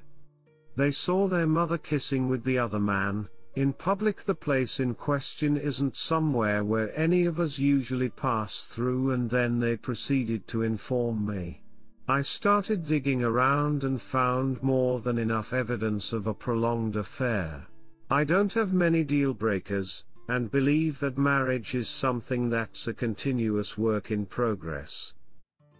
They 0.76 0.92
saw 0.92 1.26
their 1.26 1.48
mother 1.48 1.78
kissing 1.78 2.28
with 2.28 2.44
the 2.44 2.58
other 2.58 2.78
man, 2.78 3.28
in 3.56 3.72
public 3.72 4.22
the 4.22 4.36
place 4.36 4.78
in 4.78 4.94
question 4.94 5.56
isn't 5.56 5.96
somewhere 5.96 6.62
where 6.62 6.96
any 6.96 7.24
of 7.24 7.40
us 7.40 7.58
usually 7.58 8.10
pass 8.10 8.66
through 8.66 9.10
and 9.10 9.28
then 9.28 9.58
they 9.58 9.76
proceeded 9.76 10.46
to 10.46 10.62
inform 10.62 11.26
me. 11.26 11.64
I 12.08 12.22
started 12.22 12.86
digging 12.86 13.24
around 13.24 13.82
and 13.82 14.00
found 14.00 14.62
more 14.62 15.00
than 15.00 15.18
enough 15.18 15.52
evidence 15.52 16.12
of 16.12 16.28
a 16.28 16.34
prolonged 16.34 16.94
affair. 16.94 17.66
I 18.08 18.22
don't 18.22 18.52
have 18.52 18.72
many 18.72 19.02
deal 19.02 19.34
breakers, 19.34 20.04
and 20.28 20.48
believe 20.48 21.00
that 21.00 21.18
marriage 21.18 21.74
is 21.74 21.88
something 21.88 22.48
that's 22.48 22.86
a 22.86 22.94
continuous 22.94 23.76
work 23.76 24.12
in 24.12 24.24
progress. 24.24 25.14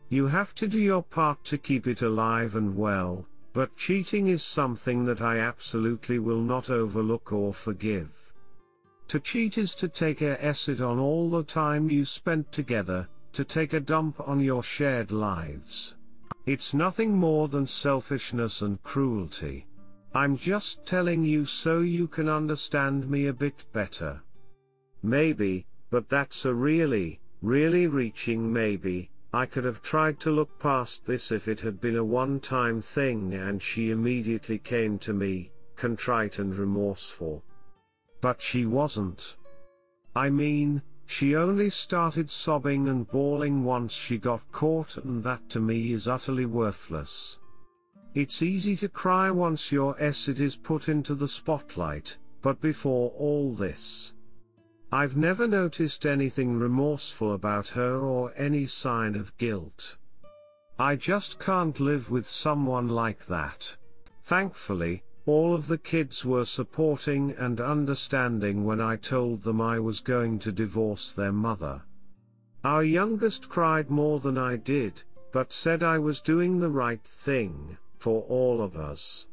You 0.08 0.26
have 0.26 0.52
to 0.56 0.66
do 0.66 0.80
your 0.80 1.04
part 1.04 1.44
to 1.44 1.58
keep 1.58 1.86
it 1.86 2.02
alive 2.02 2.56
and 2.56 2.76
well, 2.76 3.26
but 3.52 3.76
cheating 3.76 4.26
is 4.26 4.42
something 4.42 5.04
that 5.04 5.20
I 5.20 5.38
absolutely 5.38 6.18
will 6.18 6.40
not 6.40 6.70
overlook 6.70 7.32
or 7.32 7.54
forgive. 7.54 8.32
To 9.08 9.20
cheat 9.20 9.58
is 9.58 9.76
to 9.76 9.88
take 9.88 10.22
a 10.22 10.44
acid 10.44 10.80
on 10.80 10.98
all 10.98 11.30
the 11.30 11.44
time 11.44 11.88
you 11.88 12.04
spent 12.04 12.50
together, 12.50 13.08
to 13.32 13.44
take 13.44 13.74
a 13.74 13.80
dump 13.80 14.20
on 14.26 14.40
your 14.40 14.64
shared 14.64 15.12
lives. 15.12 15.95
It's 16.46 16.74
nothing 16.74 17.12
more 17.12 17.48
than 17.48 17.66
selfishness 17.66 18.62
and 18.62 18.80
cruelty. 18.84 19.66
I'm 20.14 20.36
just 20.36 20.86
telling 20.86 21.24
you 21.24 21.44
so 21.44 21.80
you 21.80 22.06
can 22.06 22.28
understand 22.28 23.10
me 23.10 23.26
a 23.26 23.32
bit 23.32 23.66
better. 23.72 24.22
Maybe, 25.02 25.66
but 25.90 26.08
that's 26.08 26.44
a 26.44 26.54
really, 26.54 27.20
really 27.42 27.88
reaching 27.88 28.52
maybe. 28.52 29.10
I 29.32 29.44
could 29.44 29.64
have 29.64 29.82
tried 29.82 30.20
to 30.20 30.30
look 30.30 30.58
past 30.60 31.04
this 31.04 31.32
if 31.32 31.48
it 31.48 31.58
had 31.60 31.80
been 31.80 31.96
a 31.96 32.04
one 32.04 32.38
time 32.38 32.80
thing 32.80 33.34
and 33.34 33.60
she 33.60 33.90
immediately 33.90 34.58
came 34.58 35.00
to 35.00 35.12
me, 35.12 35.50
contrite 35.74 36.38
and 36.38 36.54
remorseful. 36.54 37.42
But 38.20 38.40
she 38.40 38.66
wasn't. 38.66 39.36
I 40.14 40.30
mean, 40.30 40.80
she 41.06 41.36
only 41.36 41.70
started 41.70 42.30
sobbing 42.30 42.88
and 42.88 43.08
bawling 43.08 43.64
once 43.64 43.92
she 43.92 44.18
got 44.18 44.42
caught 44.52 44.98
and 44.98 45.22
that 45.22 45.48
to 45.48 45.60
me 45.60 45.92
is 45.92 46.08
utterly 46.08 46.46
worthless. 46.46 47.38
It's 48.14 48.42
easy 48.42 48.76
to 48.76 48.88
cry 48.88 49.30
once 49.30 49.70
your 49.70 50.00
acid 50.02 50.40
is 50.40 50.56
put 50.56 50.88
into 50.88 51.14
the 51.14 51.28
spotlight, 51.28 52.16
but 52.42 52.60
before 52.60 53.10
all 53.10 53.54
this, 53.54 54.14
I've 54.90 55.16
never 55.16 55.46
noticed 55.46 56.06
anything 56.06 56.58
remorseful 56.58 57.32
about 57.32 57.68
her 57.68 57.98
or 58.00 58.32
any 58.36 58.66
sign 58.66 59.14
of 59.14 59.36
guilt. 59.36 59.96
I 60.78 60.96
just 60.96 61.38
can't 61.38 61.78
live 61.80 62.10
with 62.10 62.26
someone 62.26 62.88
like 62.88 63.26
that. 63.26 63.76
Thankfully, 64.24 65.02
all 65.26 65.54
of 65.54 65.66
the 65.66 65.78
kids 65.78 66.24
were 66.24 66.44
supporting 66.44 67.32
and 67.32 67.60
understanding 67.60 68.64
when 68.64 68.80
I 68.80 68.94
told 68.94 69.42
them 69.42 69.60
I 69.60 69.80
was 69.80 69.98
going 69.98 70.38
to 70.40 70.52
divorce 70.52 71.12
their 71.12 71.32
mother. 71.32 71.82
Our 72.62 72.84
youngest 72.84 73.48
cried 73.48 73.90
more 73.90 74.20
than 74.20 74.38
I 74.38 74.56
did, 74.56 75.02
but 75.32 75.52
said 75.52 75.82
I 75.82 75.98
was 75.98 76.20
doing 76.20 76.60
the 76.60 76.70
right 76.70 77.02
thing, 77.02 77.76
for 77.98 78.22
all 78.22 78.62
of 78.62 78.76
us. 78.76 79.26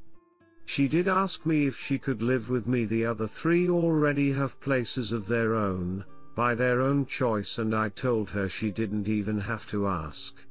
She 0.66 0.88
did 0.88 1.08
ask 1.08 1.46
me 1.46 1.68
if 1.68 1.78
she 1.78 2.00
could 2.00 2.22
live 2.22 2.50
with 2.50 2.68
me. 2.68 2.86
The 2.86 3.06
other 3.06 3.28
three 3.28 3.70
already 3.70 4.32
have 4.32 4.60
places 4.62 5.12
of 5.12 5.28
their 5.28 5.54
own, 5.54 6.06
by 6.36 6.56
their 6.56 6.82
own 6.82 7.06
choice, 7.06 7.60
and 7.60 7.76
I 7.76 7.90
told 7.90 8.32
her 8.32 8.50
she 8.50 8.72
didn't 8.72 9.08
even 9.08 9.40
have 9.42 9.68
to 9.68 9.88
ask. 9.88 10.44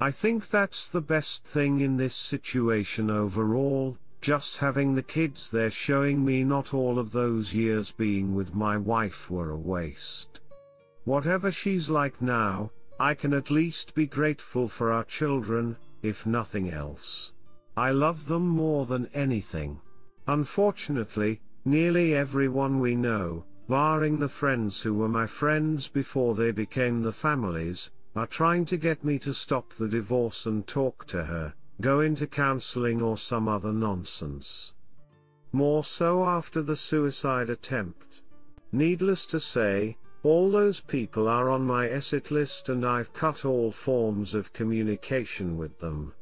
I 0.00 0.10
think 0.10 0.48
that's 0.48 0.88
the 0.88 1.00
best 1.00 1.44
thing 1.44 1.80
in 1.80 1.96
this 1.96 2.14
situation 2.14 3.10
overall, 3.10 3.96
just 4.24 4.56
having 4.56 4.94
the 4.94 5.02
kids 5.02 5.50
there 5.50 5.68
showing 5.68 6.24
me 6.24 6.42
not 6.42 6.72
all 6.72 6.98
of 6.98 7.12
those 7.12 7.52
years 7.52 7.92
being 7.92 8.34
with 8.34 8.54
my 8.54 8.74
wife 8.74 9.30
were 9.30 9.50
a 9.50 9.56
waste. 9.56 10.40
Whatever 11.04 11.52
she's 11.52 11.90
like 11.90 12.22
now, 12.22 12.70
I 12.98 13.12
can 13.12 13.34
at 13.34 13.50
least 13.50 13.94
be 13.94 14.06
grateful 14.06 14.66
for 14.66 14.90
our 14.90 15.04
children, 15.04 15.76
if 16.02 16.24
nothing 16.24 16.70
else. 16.70 17.34
I 17.76 17.90
love 17.90 18.24
them 18.24 18.48
more 18.48 18.86
than 18.86 19.10
anything. 19.12 19.78
Unfortunately, 20.26 21.42
nearly 21.66 22.14
everyone 22.14 22.80
we 22.80 22.96
know, 22.96 23.44
barring 23.68 24.18
the 24.18 24.26
friends 24.26 24.80
who 24.80 24.94
were 24.94 25.06
my 25.06 25.26
friends 25.26 25.86
before 25.86 26.34
they 26.34 26.50
became 26.50 27.02
the 27.02 27.12
families, 27.12 27.90
are 28.16 28.26
trying 28.26 28.64
to 28.64 28.78
get 28.78 29.04
me 29.04 29.18
to 29.18 29.34
stop 29.34 29.74
the 29.74 29.88
divorce 29.88 30.46
and 30.46 30.66
talk 30.66 31.06
to 31.08 31.24
her, 31.24 31.52
go 31.80 32.00
into 32.00 32.26
counseling 32.26 33.02
or 33.02 33.16
some 33.16 33.48
other 33.48 33.72
nonsense. 33.72 34.74
More 35.52 35.84
so 35.84 36.24
after 36.24 36.62
the 36.62 36.76
suicide 36.76 37.50
attempt. 37.50 38.22
Needless 38.72 39.26
to 39.26 39.40
say, 39.40 39.96
all 40.22 40.50
those 40.50 40.80
people 40.80 41.28
are 41.28 41.50
on 41.50 41.66
my 41.66 41.88
exit 41.88 42.30
list 42.30 42.70
and 42.70 42.84
I've 42.86 43.12
cut 43.12 43.44
all 43.44 43.70
forms 43.70 44.34
of 44.34 44.52
communication 44.52 45.56
with 45.56 45.78
them. 45.78 46.14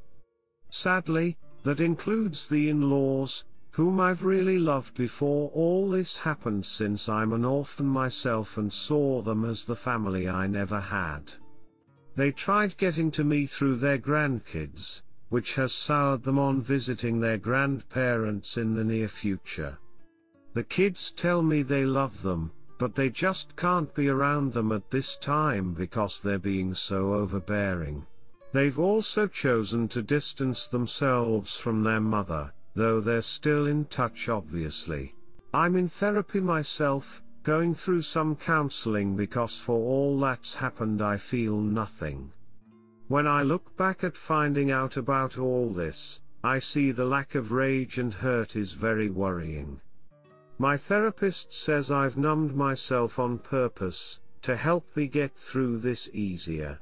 Sadly, 0.71 1.39
that 1.63 1.81
includes 1.81 2.49
the 2.49 2.69
in-laws, 2.69 3.45
whom 3.71 4.01
I've 4.01 4.25
really 4.25 4.59
loved 4.59 4.95
before 4.97 5.51
all 5.55 5.89
this 5.89 6.19
happened 6.19 6.67
since 6.67 7.09
I'm 7.09 7.33
an 7.33 7.45
orphan 7.45 7.87
myself 7.87 8.59
and 8.59 8.73
saw 8.73 9.23
them 9.23 9.45
as 9.45 9.65
the 9.65 9.77
family 9.77 10.29
I 10.29 10.47
never 10.47 10.81
had. 10.81 11.33
They 12.17 12.33
tried 12.33 12.77
getting 12.77 13.11
to 13.13 13.25
me 13.25 13.47
through 13.47 13.77
their 13.77 13.99
grandkids, 13.99 15.03
which 15.33 15.55
has 15.55 15.73
soured 15.73 16.23
them 16.25 16.39
on 16.39 16.61
visiting 16.61 17.19
their 17.19 17.39
grandparents 17.39 18.59
in 18.59 18.75
the 18.75 18.85
near 18.85 19.09
future. 19.09 19.79
The 20.53 20.63
kids 20.63 21.11
tell 21.11 21.41
me 21.41 21.63
they 21.63 21.87
love 21.87 22.21
them, 22.21 22.53
but 22.79 22.95
they 22.95 23.09
just 23.09 23.57
can't 23.57 23.95
be 23.95 24.11
around 24.11 24.53
them 24.53 24.73
at 24.73 24.91
this 24.91 25.17
time 25.17 25.73
because 25.73 26.21
they're 26.21 26.39
being 26.39 26.75
so 26.75 27.15
overbearing. 27.15 28.05
They've 28.53 28.79
also 28.79 29.27
chosen 29.27 29.89
to 29.89 30.03
distance 30.03 30.69
themselves 30.69 31.57
from 31.57 31.83
their 31.83 32.03
mother, 32.03 32.53
though 32.75 33.01
they're 33.01 33.23
still 33.23 33.69
in 33.69 33.87
touch 33.87 34.29
obviously. 34.29 35.15
I'm 35.55 35.77
in 35.77 35.89
therapy 35.89 36.41
myself, 36.41 37.23
going 37.43 37.73
through 37.73 38.03
some 38.03 38.37
counseling 38.37 39.17
because 39.17 39.59
for 39.59 39.79
all 39.79 40.21
that's 40.21 40.55
happened 40.57 41.01
I 41.01 41.17
feel 41.17 41.57
nothing. 41.57 42.33
When 43.13 43.27
I 43.27 43.43
look 43.43 43.77
back 43.77 44.05
at 44.05 44.17
finding 44.17 44.71
out 44.71 44.97
about 44.97 45.37
all 45.37 45.69
this, 45.69 46.23
I 46.43 46.59
see 46.59 46.93
the 46.93 47.05
lack 47.05 47.35
of 47.35 47.53
rage 47.53 47.99
and 47.99 48.15
hurt 48.15 48.57
is 48.57 48.73
very 48.73 49.11
worrying. 49.11 49.83
My 50.57 50.79
therapist 50.79 51.53
says 51.53 51.91
I've 51.91 52.17
numbed 52.17 52.57
myself 52.57 53.19
on 53.19 53.39
purpose, 53.39 54.21
to 54.41 54.57
help 54.57 54.97
me 54.97 55.09
get 55.09 55.37
through 55.37 55.81
this 55.81 56.09
easier. 56.15 56.79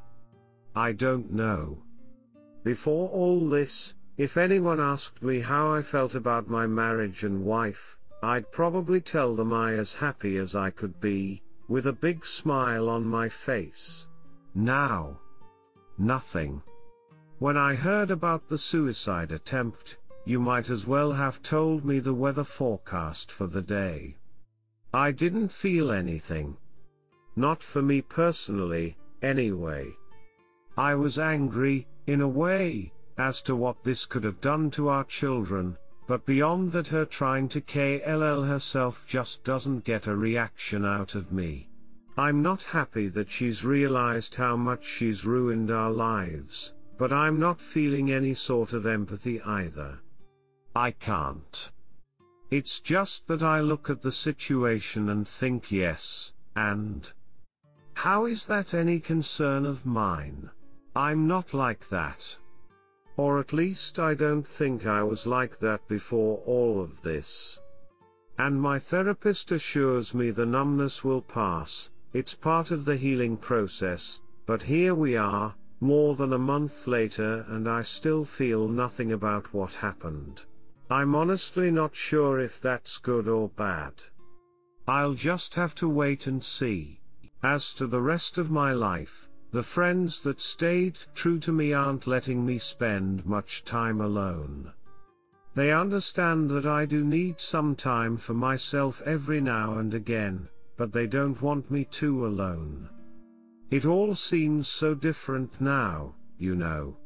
I 0.77 0.93
don't 0.93 1.33
know. 1.33 1.83
Before 2.63 3.09
all 3.09 3.49
this, 3.49 3.97
if 4.17 4.37
anyone 4.37 4.79
asked 4.79 5.25
me 5.25 5.41
how 5.41 5.73
I 5.73 5.83
felt 5.83 6.15
about 6.15 6.49
my 6.49 6.65
marriage 6.65 7.25
and 7.25 7.45
wife, 7.45 7.99
I'd 8.23 8.53
probably 8.53 9.01
tell 9.01 9.35
them 9.35 9.53
I 9.53 9.73
as 9.73 9.95
happy 9.95 10.37
as 10.37 10.55
I 10.55 10.71
could 10.71 11.01
be, 11.01 11.43
with 11.67 11.89
a 11.89 11.93
big 11.93 12.25
smile 12.25 12.89
on 12.89 13.05
my 13.05 13.29
face. 13.29 14.07
Now. 14.55 15.19
Nothing. 16.01 16.63
When 17.41 17.59
I 17.59 17.75
heard 17.75 18.11
about 18.11 18.49
the 18.49 18.57
suicide 18.57 19.33
attempt, 19.33 19.99
you 20.25 20.41
might 20.41 20.71
as 20.71 20.87
well 20.87 21.13
have 21.13 21.43
told 21.43 21.85
me 21.85 21.99
the 21.99 22.15
weather 22.15 22.43
forecast 22.43 23.31
for 23.31 23.47
the 23.47 23.61
day. 23.61 24.17
I 24.95 25.13
didn't 25.13 25.53
feel 25.53 25.93
anything. 25.93 26.57
Not 27.37 27.63
for 27.63 27.83
me 27.83 28.01
personally, 28.01 28.97
anyway. 29.21 29.93
I 30.75 30.95
was 30.95 31.19
angry, 31.19 31.87
in 32.07 32.23
a 32.23 32.29
way, 32.29 32.95
as 33.19 33.43
to 33.43 33.55
what 33.55 33.85
this 33.85 34.07
could 34.07 34.25
have 34.25 34.41
done 34.41 34.71
to 34.71 34.89
our 34.89 35.05
children, 35.05 35.77
but 36.07 36.25
beyond 36.25 36.73
that 36.73 36.89
her 36.89 37.05
trying 37.05 37.47
to 37.51 37.61
KLL 37.61 38.49
herself 38.49 39.05
just 39.07 39.45
doesn't 39.45 39.85
get 39.85 40.07
a 40.07 40.17
reaction 40.17 40.87
out 40.87 41.15
of 41.15 41.31
me. 41.31 41.70
I'm 42.21 42.43
not 42.43 42.65
happy 42.65 43.09
that 43.09 43.31
she's 43.31 43.65
realized 43.65 44.35
how 44.35 44.55
much 44.55 44.85
she's 44.85 45.25
ruined 45.25 45.71
our 45.71 45.91
lives, 45.91 46.75
but 46.99 47.15
I'm 47.15 47.41
not 47.41 47.59
feeling 47.59 48.13
any 48.13 48.35
sort 48.35 48.75
of 48.75 48.85
empathy 48.85 49.41
either. 49.41 49.99
I 50.77 50.91
can't. 50.91 51.73
It's 52.51 52.79
just 52.79 53.27
that 53.29 53.43
I 53.43 53.61
look 53.61 53.89
at 53.89 54.03
the 54.03 54.13
situation 54.13 55.09
and 55.09 55.27
think 55.27 55.73
yes, 55.73 56.35
and 56.57 57.11
how 57.95 58.27
is 58.27 58.45
that 58.49 58.75
any 58.75 59.01
concern 59.01 59.65
of 59.65 59.87
mine? 59.87 60.51
I'm 60.95 61.27
not 61.27 61.55
like 61.55 61.89
that. 61.89 62.37
Or 63.17 63.41
at 63.41 63.55
least 63.55 63.99
I 63.99 64.13
don't 64.13 64.47
think 64.47 64.87
I 64.87 65.03
was 65.03 65.27
like 65.27 65.59
that 65.61 65.89
before 65.89 66.43
all 66.45 66.83
of 66.83 67.01
this. 67.01 67.59
And 68.37 68.61
my 68.61 68.79
therapist 68.79 69.53
assures 69.53 70.13
me 70.13 70.31
the 70.31 70.45
numbness 70.45 71.03
will 71.03 71.23
pass, 71.23 71.91
it's 72.13 72.35
part 72.35 72.71
of 72.71 72.85
the 72.85 72.97
healing 72.97 73.37
process, 73.37 74.21
but 74.47 74.63
here 74.63 74.95
we 74.95 75.17
are, 75.17 75.55
more 75.81 76.15
than 76.15 76.33
a 76.33 76.39
month 76.39 76.87
later 76.87 77.45
and 77.49 77.69
I 77.69 77.83
still 77.83 78.25
feel 78.25 78.69
nothing 78.69 79.13
about 79.13 79.55
what 79.55 79.75
happened. 79.75 80.45
I'm 80.91 81.15
honestly 81.15 81.71
not 81.71 81.95
sure 81.95 82.41
if 82.41 82.61
that's 82.61 82.99
good 82.99 83.29
or 83.29 83.49
bad. 83.49 83.95
I'll 84.89 85.15
just 85.15 85.55
have 85.55 85.75
to 85.77 85.89
wait 85.89 86.27
and 86.27 86.43
see. 86.43 87.01
As 87.43 87.73
to 87.75 87.87
the 87.87 88.03
rest 88.03 88.39
of 88.39 88.51
my 88.51 88.73
life, 88.73 89.29
the 89.53 89.63
friends 89.63 90.21
that 90.23 90.41
stayed 90.41 90.99
true 91.15 91.39
to 91.41 91.53
me 91.53 91.73
aren't 91.73 92.07
letting 92.07 92.45
me 92.45 92.59
spend 92.59 93.25
much 93.25 93.65
time 93.65 94.01
alone. 94.01 94.73
They 95.55 95.73
understand 95.73 96.51
that 96.51 96.67
I 96.67 96.87
do 96.87 97.05
need 97.05 97.41
some 97.41 97.75
time 97.75 98.17
for 98.17 98.35
myself 98.35 99.01
every 99.07 99.41
now 99.41 99.79
and 99.79 99.95
again, 99.95 100.49
but 100.81 100.95
they 100.95 101.07
don't 101.07 101.43
want 101.43 101.71
me 101.71 101.85
too 101.85 102.27
alone. 102.27 102.89
It 103.71 103.85
all 103.85 104.15
seems 104.15 104.67
so 104.67 104.95
different 104.95 105.61
now, 105.61 106.15
you 106.39 106.55
know. 106.55 106.97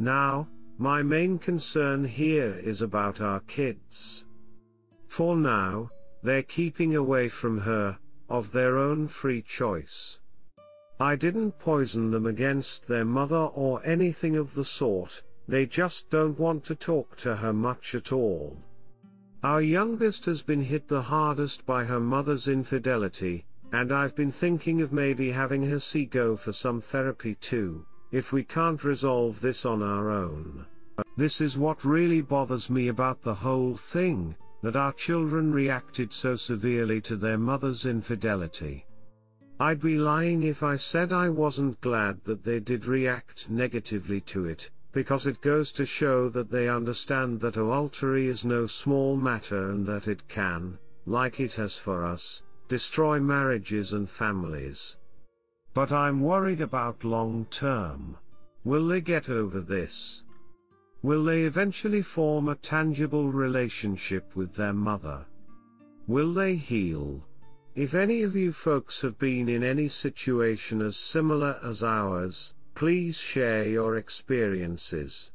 Now, 0.00 0.48
my 0.78 1.04
main 1.04 1.38
concern 1.38 2.04
here 2.04 2.58
is 2.58 2.82
about 2.82 3.20
our 3.20 3.38
kids. 3.38 4.26
For 5.06 5.36
now, 5.36 5.90
they're 6.24 6.42
keeping 6.42 6.96
away 6.96 7.28
from 7.28 7.60
her, 7.60 8.00
of 8.28 8.50
their 8.50 8.76
own 8.76 9.06
free 9.06 9.42
choice. 9.42 10.18
I 10.98 11.14
didn't 11.14 11.60
poison 11.60 12.10
them 12.10 12.26
against 12.26 12.88
their 12.88 13.04
mother 13.04 13.46
or 13.54 13.80
anything 13.86 14.34
of 14.34 14.54
the 14.54 14.64
sort, 14.64 15.22
they 15.46 15.66
just 15.66 16.10
don't 16.10 16.36
want 16.36 16.64
to 16.64 16.74
talk 16.74 17.14
to 17.18 17.36
her 17.36 17.52
much 17.52 17.94
at 17.94 18.10
all. 18.10 18.56
Our 19.42 19.62
youngest 19.62 20.26
has 20.26 20.42
been 20.42 20.60
hit 20.60 20.86
the 20.86 21.00
hardest 21.00 21.64
by 21.64 21.84
her 21.84 21.98
mother's 21.98 22.46
infidelity, 22.46 23.46
and 23.72 23.90
I've 23.90 24.14
been 24.14 24.30
thinking 24.30 24.82
of 24.82 24.92
maybe 24.92 25.30
having 25.30 25.66
her 25.70 25.80
see 25.80 26.04
go 26.04 26.36
for 26.36 26.52
some 26.52 26.78
therapy 26.82 27.36
too, 27.36 27.86
if 28.10 28.32
we 28.32 28.44
can't 28.44 28.84
resolve 28.84 29.40
this 29.40 29.64
on 29.64 29.82
our 29.82 30.10
own. 30.10 30.66
This 31.16 31.40
is 31.40 31.56
what 31.56 31.86
really 31.86 32.20
bothers 32.20 32.68
me 32.68 32.88
about 32.88 33.22
the 33.22 33.34
whole 33.34 33.76
thing, 33.76 34.36
that 34.60 34.76
our 34.76 34.92
children 34.92 35.52
reacted 35.54 36.12
so 36.12 36.36
severely 36.36 37.00
to 37.00 37.16
their 37.16 37.38
mother's 37.38 37.86
infidelity. 37.86 38.84
I'd 39.58 39.80
be 39.80 39.96
lying 39.96 40.42
if 40.42 40.62
I 40.62 40.76
said 40.76 41.14
I 41.14 41.30
wasn't 41.30 41.80
glad 41.80 42.22
that 42.24 42.44
they 42.44 42.60
did 42.60 42.84
react 42.84 43.48
negatively 43.48 44.20
to 44.22 44.44
it, 44.44 44.70
because 44.92 45.26
it 45.26 45.40
goes 45.40 45.70
to 45.72 45.86
show 45.86 46.28
that 46.28 46.50
they 46.50 46.68
understand 46.68 47.40
that 47.40 47.56
adultery 47.56 48.26
is 48.26 48.44
no 48.44 48.66
small 48.66 49.16
matter 49.16 49.70
and 49.70 49.86
that 49.86 50.08
it 50.08 50.26
can, 50.28 50.78
like 51.06 51.38
it 51.38 51.54
has 51.54 51.76
for 51.76 52.04
us, 52.04 52.42
destroy 52.68 53.20
marriages 53.20 53.92
and 53.92 54.08
families. 54.08 54.96
But 55.74 55.92
I'm 55.92 56.20
worried 56.20 56.60
about 56.60 57.04
long 57.04 57.46
term. 57.50 58.16
Will 58.64 58.88
they 58.88 59.00
get 59.00 59.28
over 59.28 59.60
this? 59.60 60.24
Will 61.02 61.24
they 61.24 61.44
eventually 61.44 62.02
form 62.02 62.48
a 62.48 62.56
tangible 62.56 63.30
relationship 63.30 64.34
with 64.34 64.54
their 64.54 64.72
mother? 64.72 65.24
Will 66.06 66.34
they 66.34 66.56
heal? 66.56 67.24
If 67.76 67.94
any 67.94 68.22
of 68.24 68.34
you 68.34 68.52
folks 68.52 69.00
have 69.02 69.18
been 69.18 69.48
in 69.48 69.62
any 69.62 69.86
situation 69.86 70.82
as 70.82 70.96
similar 70.96 71.58
as 71.62 71.84
ours, 71.84 72.54
please 72.74 73.16
share 73.16 73.68
your 73.68 73.96
experiences. 73.96 75.30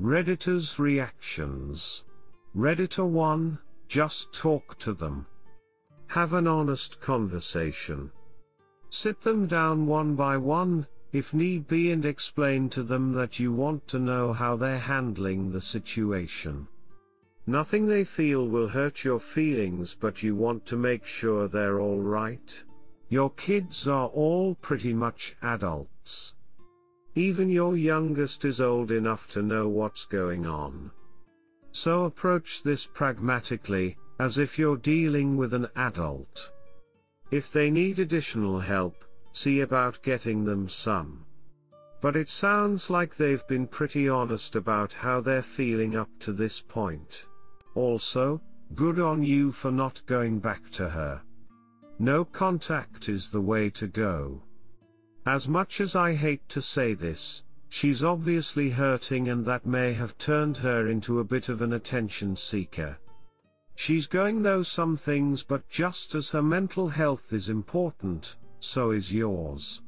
Redditors 0.00 0.78
reactions. 0.78 2.04
Redditor 2.56 3.06
1, 3.06 3.58
just 3.88 4.32
talk 4.32 4.78
to 4.78 4.92
them. 4.92 5.26
Have 6.08 6.32
an 6.32 6.46
honest 6.46 7.00
conversation. 7.00 8.10
Sit 8.88 9.20
them 9.20 9.46
down 9.46 9.86
one 9.86 10.16
by 10.16 10.36
one, 10.36 10.86
if 11.12 11.32
need 11.34 11.68
be 11.68 11.92
and 11.92 12.04
explain 12.04 12.68
to 12.70 12.82
them 12.82 13.12
that 13.12 13.38
you 13.38 13.52
want 13.52 13.86
to 13.88 13.98
know 13.98 14.32
how 14.32 14.56
they're 14.56 14.78
handling 14.78 15.52
the 15.52 15.60
situation. 15.60 16.66
Nothing 17.46 17.86
they 17.86 18.04
feel 18.04 18.46
will 18.46 18.68
hurt 18.68 19.04
your 19.04 19.20
feelings 19.20 19.94
but 19.94 20.22
you 20.22 20.34
want 20.34 20.66
to 20.66 20.76
make 20.76 21.04
sure 21.04 21.48
they're 21.48 21.80
alright. 21.80 22.64
Your 23.08 23.30
kids 23.30 23.88
are 23.88 24.06
all 24.08 24.54
pretty 24.56 24.94
much 24.94 25.36
adults. 25.42 26.34
Even 27.14 27.50
your 27.50 27.76
youngest 27.76 28.44
is 28.44 28.60
old 28.60 28.90
enough 28.90 29.28
to 29.32 29.42
know 29.42 29.68
what's 29.68 30.04
going 30.04 30.46
on. 30.46 30.90
So 31.72 32.04
approach 32.04 32.62
this 32.62 32.86
pragmatically, 32.86 33.96
as 34.18 34.38
if 34.38 34.58
you're 34.58 34.76
dealing 34.76 35.36
with 35.36 35.54
an 35.54 35.68
adult. 35.76 36.52
If 37.30 37.52
they 37.52 37.70
need 37.70 37.98
additional 37.98 38.60
help, 38.60 39.04
see 39.32 39.60
about 39.60 40.02
getting 40.02 40.44
them 40.44 40.68
some. 40.68 41.24
But 42.00 42.16
it 42.16 42.28
sounds 42.28 42.90
like 42.90 43.16
they've 43.16 43.46
been 43.46 43.66
pretty 43.66 44.08
honest 44.08 44.56
about 44.56 44.92
how 44.92 45.20
they're 45.20 45.42
feeling 45.42 45.96
up 45.96 46.10
to 46.20 46.32
this 46.32 46.60
point. 46.60 47.26
Also, 47.74 48.40
good 48.74 48.98
on 48.98 49.22
you 49.22 49.52
for 49.52 49.70
not 49.70 50.04
going 50.06 50.38
back 50.38 50.70
to 50.72 50.88
her. 50.88 51.22
No 51.98 52.24
contact 52.24 53.08
is 53.08 53.30
the 53.30 53.40
way 53.40 53.68
to 53.70 53.86
go. 53.86 54.42
As 55.26 55.46
much 55.48 55.80
as 55.80 55.94
I 55.94 56.14
hate 56.14 56.48
to 56.48 56.62
say 56.62 56.94
this, 56.94 57.42
she's 57.68 58.02
obviously 58.02 58.70
hurting 58.70 59.28
and 59.28 59.44
that 59.44 59.66
may 59.66 59.92
have 59.92 60.16
turned 60.16 60.56
her 60.58 60.88
into 60.88 61.20
a 61.20 61.24
bit 61.24 61.48
of 61.48 61.60
an 61.60 61.74
attention 61.74 62.36
seeker. 62.36 62.98
She's 63.74 64.06
going 64.06 64.42
though 64.42 64.62
some 64.62 64.96
things 64.96 65.42
but 65.42 65.68
just 65.68 66.14
as 66.14 66.30
her 66.30 66.42
mental 66.42 66.88
health 66.88 67.32
is 67.32 67.48
important, 67.48 68.36
so 68.60 68.92
is 68.92 69.12
yours. 69.12 69.82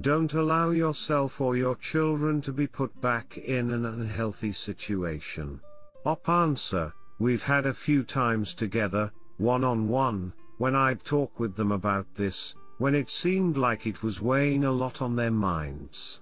Don't 0.00 0.32
allow 0.34 0.70
yourself 0.70 1.40
or 1.40 1.56
your 1.56 1.76
children 1.76 2.40
to 2.42 2.52
be 2.52 2.66
put 2.66 2.98
back 3.00 3.38
in 3.38 3.72
an 3.72 3.84
unhealthy 3.84 4.52
situation. 4.52 5.60
Op 6.06 6.28
answer, 6.28 6.92
we've 7.18 7.42
had 7.42 7.66
a 7.66 7.74
few 7.74 8.02
times 8.02 8.54
together, 8.54 9.12
one 9.38 9.64
on 9.64 9.88
one, 9.88 10.32
when 10.58 10.74
I'd 10.74 11.04
talk 11.04 11.38
with 11.38 11.56
them 11.56 11.72
about 11.72 12.06
this, 12.14 12.54
when 12.82 12.96
it 12.96 13.08
seemed 13.08 13.56
like 13.56 13.86
it 13.86 14.02
was 14.02 14.20
weighing 14.20 14.64
a 14.64 14.72
lot 14.72 15.00
on 15.00 15.14
their 15.14 15.30
minds. 15.30 16.20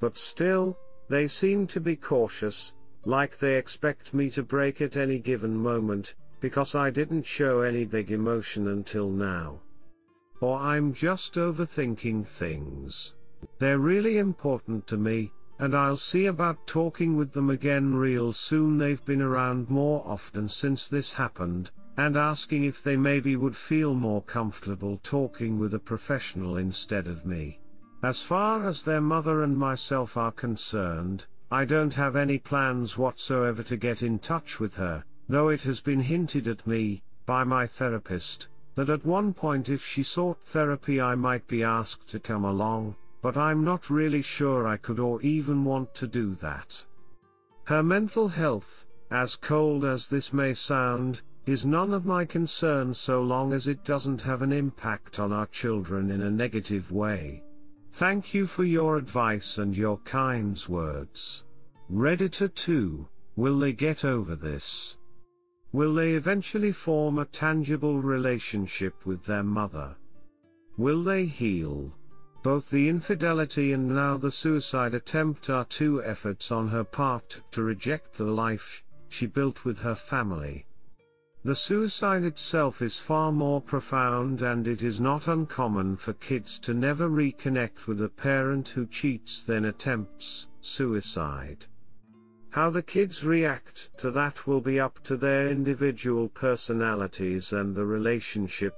But 0.00 0.16
still, 0.16 0.78
they 1.10 1.28
seem 1.28 1.66
to 1.66 1.78
be 1.78 1.94
cautious, 1.94 2.72
like 3.04 3.36
they 3.36 3.56
expect 3.56 4.14
me 4.14 4.30
to 4.30 4.42
break 4.42 4.80
at 4.80 4.96
any 4.96 5.18
given 5.18 5.54
moment, 5.54 6.14
because 6.40 6.74
I 6.74 6.88
didn't 6.88 7.26
show 7.26 7.60
any 7.60 7.84
big 7.84 8.12
emotion 8.12 8.68
until 8.68 9.10
now. 9.10 9.60
Or 10.40 10.58
I'm 10.58 10.94
just 10.94 11.34
overthinking 11.34 12.26
things. 12.26 13.14
They're 13.58 13.76
really 13.92 14.16
important 14.16 14.86
to 14.86 14.96
me, 14.96 15.32
and 15.58 15.76
I'll 15.76 15.98
see 15.98 16.24
about 16.24 16.66
talking 16.66 17.14
with 17.14 17.30
them 17.34 17.50
again 17.50 17.94
real 17.94 18.32
soon. 18.32 18.78
They've 18.78 19.04
been 19.04 19.20
around 19.20 19.68
more 19.68 20.02
often 20.06 20.48
since 20.48 20.88
this 20.88 21.12
happened, 21.12 21.72
and 21.96 22.16
asking 22.16 22.64
if 22.64 22.82
they 22.82 22.96
maybe 22.96 23.36
would 23.36 23.56
feel 23.56 23.94
more 23.94 24.22
comfortable 24.22 24.98
talking 25.02 25.58
with 25.58 25.74
a 25.74 25.78
professional 25.78 26.56
instead 26.56 27.06
of 27.06 27.24
me. 27.24 27.60
As 28.02 28.20
far 28.20 28.66
as 28.66 28.82
their 28.82 29.00
mother 29.00 29.42
and 29.42 29.56
myself 29.56 30.16
are 30.16 30.32
concerned, 30.32 31.26
I 31.50 31.64
don't 31.64 31.94
have 31.94 32.16
any 32.16 32.38
plans 32.38 32.98
whatsoever 32.98 33.62
to 33.62 33.76
get 33.76 34.02
in 34.02 34.18
touch 34.18 34.58
with 34.58 34.74
her, 34.76 35.04
though 35.28 35.48
it 35.48 35.62
has 35.62 35.80
been 35.80 36.00
hinted 36.00 36.48
at 36.48 36.66
me, 36.66 37.02
by 37.26 37.44
my 37.44 37.66
therapist, 37.66 38.48
that 38.74 38.90
at 38.90 39.06
one 39.06 39.32
point 39.32 39.68
if 39.68 39.84
she 39.84 40.02
sought 40.02 40.38
therapy 40.44 41.00
I 41.00 41.14
might 41.14 41.46
be 41.46 41.62
asked 41.62 42.08
to 42.08 42.18
come 42.18 42.44
along, 42.44 42.96
but 43.22 43.36
I'm 43.36 43.64
not 43.64 43.88
really 43.88 44.20
sure 44.20 44.66
I 44.66 44.76
could 44.76 44.98
or 44.98 45.22
even 45.22 45.64
want 45.64 45.94
to 45.94 46.06
do 46.06 46.34
that. 46.36 46.84
Her 47.64 47.82
mental 47.82 48.28
health, 48.28 48.84
as 49.10 49.36
cold 49.36 49.84
as 49.84 50.08
this 50.08 50.32
may 50.32 50.52
sound, 50.52 51.22
is 51.46 51.66
none 51.66 51.92
of 51.92 52.06
my 52.06 52.24
concern 52.24 52.94
so 52.94 53.22
long 53.22 53.52
as 53.52 53.68
it 53.68 53.84
doesn't 53.84 54.22
have 54.22 54.40
an 54.40 54.52
impact 54.52 55.18
on 55.18 55.32
our 55.32 55.46
children 55.46 56.10
in 56.10 56.22
a 56.22 56.30
negative 56.30 56.90
way. 56.90 57.42
Thank 57.92 58.32
you 58.32 58.46
for 58.46 58.64
your 58.64 58.96
advice 58.96 59.58
and 59.58 59.76
your 59.76 59.98
kind 59.98 60.62
words. 60.68 61.44
Redditor 61.92 62.52
2, 62.54 63.06
will 63.36 63.58
they 63.58 63.72
get 63.72 64.04
over 64.04 64.34
this? 64.34 64.96
Will 65.72 65.94
they 65.94 66.14
eventually 66.14 66.72
form 66.72 67.18
a 67.18 67.24
tangible 67.24 68.00
relationship 68.00 69.04
with 69.04 69.24
their 69.24 69.42
mother? 69.42 69.96
Will 70.76 71.02
they 71.02 71.26
heal? 71.26 71.92
Both 72.42 72.70
the 72.70 72.88
infidelity 72.88 73.72
and 73.72 73.88
now 73.88 74.16
the 74.16 74.30
suicide 74.30 74.94
attempt 74.94 75.50
are 75.50 75.64
two 75.64 76.02
efforts 76.02 76.50
on 76.50 76.68
her 76.68 76.84
part 76.84 77.42
to 77.52 77.62
reject 77.62 78.14
the 78.14 78.24
life 78.24 78.82
she 79.08 79.26
built 79.26 79.64
with 79.64 79.78
her 79.78 79.94
family. 79.94 80.66
The 81.44 81.54
suicide 81.54 82.24
itself 82.24 82.80
is 82.80 82.98
far 82.98 83.30
more 83.30 83.60
profound 83.60 84.40
and 84.40 84.66
it 84.66 84.82
is 84.82 84.98
not 84.98 85.28
uncommon 85.28 85.96
for 85.96 86.14
kids 86.14 86.58
to 86.60 86.72
never 86.72 87.06
reconnect 87.06 87.86
with 87.86 88.00
a 88.00 88.08
parent 88.08 88.70
who 88.70 88.86
cheats 88.86 89.44
then 89.44 89.66
attempts 89.66 90.48
suicide. 90.62 91.66
How 92.48 92.70
the 92.70 92.82
kids 92.82 93.24
react 93.24 93.90
to 93.98 94.10
that 94.12 94.46
will 94.46 94.62
be 94.62 94.80
up 94.80 95.02
to 95.02 95.18
their 95.18 95.48
individual 95.48 96.30
personalities 96.30 97.52
and 97.52 97.74
the 97.74 97.84
relationship 97.84 98.74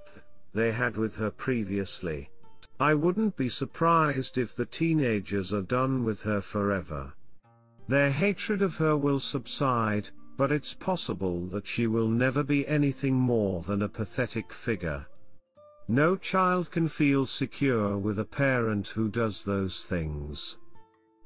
they 0.52 0.72
had 0.72 0.96
with 0.96 1.14
her 1.16 1.31
previously. 1.31 2.31
I 2.81 2.94
wouldn't 2.94 3.37
be 3.37 3.48
surprised 3.48 4.38
if 4.38 4.57
the 4.57 4.66
teenagers 4.66 5.55
are 5.55 5.62
done 5.62 6.02
with 6.02 6.22
her 6.22 6.40
forever. 6.40 7.12
Their 7.87 8.11
hatred 8.11 8.61
of 8.61 8.79
her 8.79 8.96
will 8.96 9.20
subside, 9.20 10.11
but 10.37 10.53
it's 10.53 10.75
possible 10.75 11.46
that 11.46 11.66
she 11.66 11.87
will 11.87 12.09
never 12.09 12.42
be 12.42 12.66
anything 12.66 13.14
more 13.14 13.62
than 13.62 13.83
a 13.83 13.88
pathetic 13.88 14.53
figure. 14.53 15.07
No 15.88 16.16
child 16.16 16.70
can 16.70 16.88
feel 16.88 17.27
secure 17.27 17.96
with 17.96 18.18
a 18.18 18.25
parent 18.25 18.88
who 18.88 19.09
does 19.09 19.44
those 19.44 19.85
things. 19.85 20.59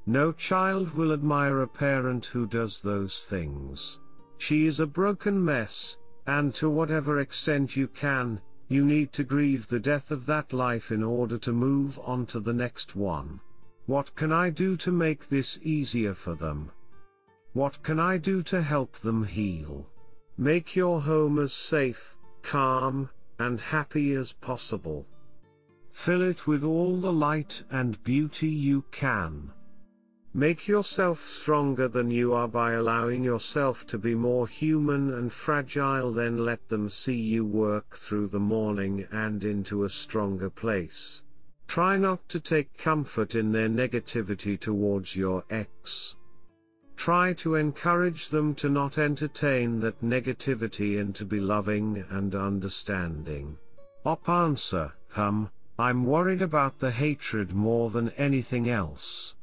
No 0.05 0.31
child 0.31 0.91
will 0.93 1.11
admire 1.13 1.61
a 1.61 1.67
parent 1.67 2.25
who 2.25 2.47
does 2.47 2.79
those 2.79 3.23
things. 3.23 3.99
She 4.37 4.65
is 4.65 4.79
a 4.79 4.87
broken 4.87 5.43
mess, 5.43 5.97
and 6.27 6.53
to 6.55 6.69
whatever 6.69 7.19
extent 7.19 7.75
you 7.75 7.87
can, 7.87 8.41
you 8.67 8.85
need 8.85 9.11
to 9.13 9.23
grieve 9.23 9.67
the 9.67 9.79
death 9.79 10.11
of 10.11 10.25
that 10.27 10.53
life 10.53 10.91
in 10.91 11.03
order 11.03 11.37
to 11.39 11.51
move 11.51 11.99
on 12.03 12.25
to 12.27 12.39
the 12.39 12.53
next 12.53 12.95
one. 12.95 13.39
What 13.85 14.15
can 14.15 14.31
I 14.31 14.49
do 14.49 14.77
to 14.77 14.91
make 14.91 15.27
this 15.27 15.59
easier 15.61 16.13
for 16.13 16.35
them? 16.35 16.71
What 17.53 17.83
can 17.83 17.99
I 17.99 18.17
do 18.17 18.41
to 18.43 18.61
help 18.61 18.93
them 18.93 19.25
heal? 19.25 19.89
Make 20.37 20.75
your 20.75 21.01
home 21.01 21.37
as 21.37 21.51
safe, 21.51 22.15
calm, 22.43 23.09
and 23.39 23.59
happy 23.59 24.13
as 24.13 24.31
possible. 24.31 25.05
Fill 25.91 26.21
it 26.21 26.47
with 26.47 26.63
all 26.63 26.95
the 26.95 27.11
light 27.11 27.63
and 27.69 28.01
beauty 28.03 28.47
you 28.47 28.85
can. 28.91 29.51
Make 30.33 30.65
yourself 30.65 31.27
stronger 31.27 31.89
than 31.89 32.09
you 32.09 32.33
are 32.33 32.47
by 32.47 32.71
allowing 32.71 33.21
yourself 33.21 33.85
to 33.87 33.97
be 33.97 34.15
more 34.15 34.47
human 34.47 35.13
and 35.13 35.29
fragile 35.29 36.13
then 36.13 36.45
let 36.45 36.69
them 36.69 36.87
see 36.87 37.19
you 37.19 37.43
work 37.43 37.97
through 37.97 38.27
the 38.27 38.39
morning 38.39 39.05
and 39.11 39.43
into 39.43 39.83
a 39.83 39.89
stronger 39.89 40.49
place. 40.49 41.23
Try 41.67 41.97
not 41.97 42.29
to 42.29 42.39
take 42.39 42.77
comfort 42.77 43.35
in 43.35 43.51
their 43.51 43.67
negativity 43.67 44.57
towards 44.57 45.17
your 45.17 45.43
ex. 45.49 46.15
Try 47.01 47.33
to 47.33 47.55
encourage 47.55 48.29
them 48.29 48.53
to 48.53 48.69
not 48.69 48.99
entertain 48.99 49.79
that 49.79 49.99
negativity 50.03 50.99
and 50.99 51.15
to 51.15 51.25
be 51.25 51.39
loving 51.39 52.05
and 52.11 52.35
understanding. 52.35 53.57
Op 54.05 54.29
answer, 54.29 54.93
hum, 55.09 55.49
I'm 55.79 56.05
worried 56.05 56.43
about 56.43 56.77
the 56.77 56.91
hatred 56.91 57.53
more 57.53 57.89
than 57.89 58.11
anything 58.17 58.69
else. 58.69 59.33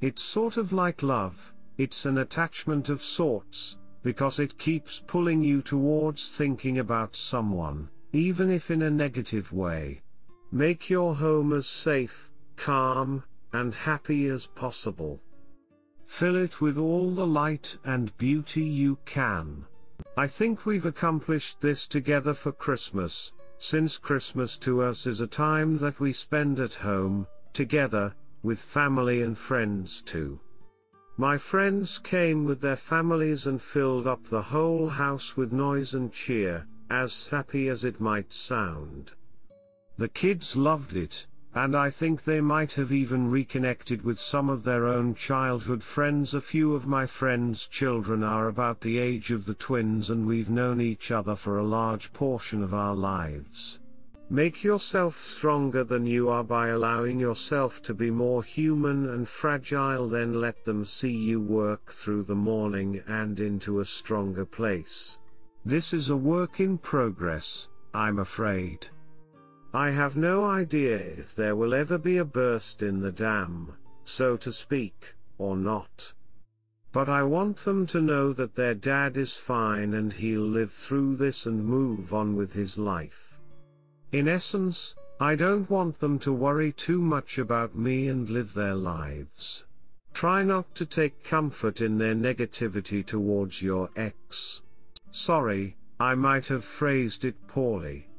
It's 0.00 0.20
sort 0.20 0.56
of 0.56 0.72
like 0.72 1.04
love, 1.04 1.54
it's 1.78 2.06
an 2.06 2.18
attachment 2.18 2.88
of 2.88 3.02
sorts, 3.02 3.78
because 4.02 4.40
it 4.40 4.58
keeps 4.58 5.00
pulling 5.06 5.44
you 5.44 5.62
towards 5.62 6.36
thinking 6.36 6.80
about 6.80 7.14
someone, 7.14 7.88
even 8.12 8.50
if 8.50 8.68
in 8.68 8.82
a 8.82 8.90
negative 8.90 9.52
way. 9.52 10.02
Make 10.50 10.90
your 10.90 11.14
home 11.14 11.52
as 11.52 11.68
safe, 11.68 12.32
calm, 12.56 13.22
and 13.52 13.72
happy 13.72 14.26
as 14.26 14.48
possible. 14.48 15.20
Fill 16.10 16.36
it 16.36 16.60
with 16.60 16.76
all 16.76 17.12
the 17.12 17.26
light 17.26 17.78
and 17.84 18.14
beauty 18.18 18.64
you 18.64 18.98
can. 19.06 19.64
I 20.18 20.26
think 20.26 20.66
we've 20.66 20.84
accomplished 20.84 21.62
this 21.62 21.86
together 21.86 22.34
for 22.34 22.52
Christmas, 22.52 23.32
since 23.58 23.96
Christmas 23.96 24.58
to 24.58 24.82
us 24.82 25.06
is 25.06 25.20
a 25.20 25.26
time 25.26 25.78
that 25.78 26.00
we 26.00 26.12
spend 26.12 26.58
at 26.58 26.74
home, 26.74 27.26
together, 27.54 28.12
with 28.42 28.58
family 28.58 29.22
and 29.22 29.38
friends 29.38 30.02
too. 30.02 30.40
My 31.16 31.38
friends 31.38 31.98
came 31.98 32.44
with 32.44 32.60
their 32.60 32.76
families 32.76 33.46
and 33.46 33.62
filled 33.62 34.06
up 34.06 34.24
the 34.24 34.42
whole 34.42 34.88
house 34.88 35.36
with 35.36 35.52
noise 35.52 35.94
and 35.94 36.12
cheer, 36.12 36.66
as 36.90 37.28
happy 37.28 37.68
as 37.68 37.84
it 37.84 38.00
might 38.00 38.32
sound. 38.32 39.12
The 39.96 40.08
kids 40.08 40.56
loved 40.56 40.96
it, 40.96 41.28
and 41.54 41.76
I 41.76 41.90
think 41.90 42.22
they 42.22 42.40
might 42.40 42.72
have 42.72 42.92
even 42.92 43.30
reconnected 43.30 44.02
with 44.02 44.20
some 44.20 44.48
of 44.48 44.62
their 44.62 44.86
own 44.86 45.14
childhood 45.14 45.82
friends. 45.82 46.32
A 46.32 46.40
few 46.40 46.74
of 46.74 46.86
my 46.86 47.06
friends' 47.06 47.66
children 47.66 48.22
are 48.22 48.46
about 48.46 48.80
the 48.80 48.98
age 48.98 49.32
of 49.32 49.46
the 49.46 49.54
twins 49.54 50.10
and 50.10 50.26
we've 50.26 50.48
known 50.48 50.80
each 50.80 51.10
other 51.10 51.34
for 51.34 51.58
a 51.58 51.64
large 51.64 52.12
portion 52.12 52.62
of 52.62 52.72
our 52.72 52.94
lives. 52.94 53.80
Make 54.32 54.62
yourself 54.62 55.26
stronger 55.26 55.82
than 55.82 56.06
you 56.06 56.28
are 56.28 56.44
by 56.44 56.68
allowing 56.68 57.18
yourself 57.18 57.82
to 57.82 57.94
be 57.94 58.12
more 58.12 58.44
human 58.44 59.08
and 59.08 59.26
fragile 59.26 60.08
then 60.08 60.40
let 60.40 60.64
them 60.64 60.84
see 60.84 61.10
you 61.10 61.40
work 61.40 61.90
through 61.90 62.22
the 62.22 62.36
morning 62.36 63.02
and 63.08 63.40
into 63.40 63.80
a 63.80 63.84
stronger 63.84 64.44
place. 64.44 65.18
This 65.64 65.92
is 65.92 66.10
a 66.10 66.16
work 66.16 66.60
in 66.60 66.78
progress, 66.78 67.68
I'm 67.92 68.20
afraid. 68.20 68.88
I 69.72 69.90
have 69.90 70.16
no 70.16 70.44
idea 70.44 70.96
if 70.96 71.34
there 71.34 71.54
will 71.54 71.74
ever 71.74 71.96
be 71.96 72.16
a 72.16 72.24
burst 72.24 72.82
in 72.82 73.00
the 73.00 73.12
dam, 73.12 73.74
so 74.02 74.36
to 74.38 74.50
speak, 74.50 75.14
or 75.38 75.56
not. 75.56 76.12
But 76.92 77.08
I 77.08 77.22
want 77.22 77.58
them 77.58 77.86
to 77.86 78.00
know 78.00 78.32
that 78.32 78.56
their 78.56 78.74
dad 78.74 79.16
is 79.16 79.36
fine 79.36 79.94
and 79.94 80.12
he'll 80.12 80.40
live 80.40 80.72
through 80.72 81.16
this 81.16 81.46
and 81.46 81.64
move 81.64 82.12
on 82.12 82.34
with 82.34 82.52
his 82.52 82.78
life. 82.78 83.38
In 84.10 84.26
essence, 84.26 84.96
I 85.20 85.36
don't 85.36 85.70
want 85.70 86.00
them 86.00 86.18
to 86.20 86.32
worry 86.32 86.72
too 86.72 87.00
much 87.00 87.38
about 87.38 87.76
me 87.76 88.08
and 88.08 88.28
live 88.28 88.54
their 88.54 88.74
lives. 88.74 89.66
Try 90.12 90.42
not 90.42 90.74
to 90.74 90.84
take 90.84 91.22
comfort 91.22 91.80
in 91.80 91.96
their 91.96 92.16
negativity 92.16 93.06
towards 93.06 93.62
your 93.62 93.90
ex. 93.94 94.62
Sorry, 95.12 95.76
I 96.00 96.16
might 96.16 96.46
have 96.48 96.64
phrased 96.64 97.24
it 97.24 97.46
poorly. 97.46 98.09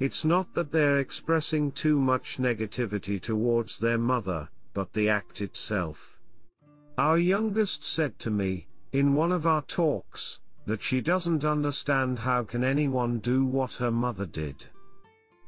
It's 0.00 0.24
not 0.24 0.52
that 0.54 0.72
they're 0.72 0.98
expressing 0.98 1.70
too 1.70 2.00
much 2.00 2.38
negativity 2.38 3.20
towards 3.20 3.78
their 3.78 3.98
mother, 3.98 4.48
but 4.72 4.92
the 4.92 5.08
act 5.08 5.40
itself. 5.40 6.18
Our 6.98 7.18
youngest 7.18 7.84
said 7.84 8.18
to 8.20 8.30
me, 8.30 8.66
in 8.92 9.14
one 9.14 9.32
of 9.32 9.46
our 9.46 9.62
talks, 9.62 10.40
that 10.66 10.82
she 10.82 11.00
doesn't 11.00 11.44
understand 11.44 12.18
how 12.18 12.42
can 12.42 12.64
anyone 12.64 13.18
do 13.18 13.44
what 13.44 13.74
her 13.74 13.90
mother 13.90 14.26
did. 14.26 14.66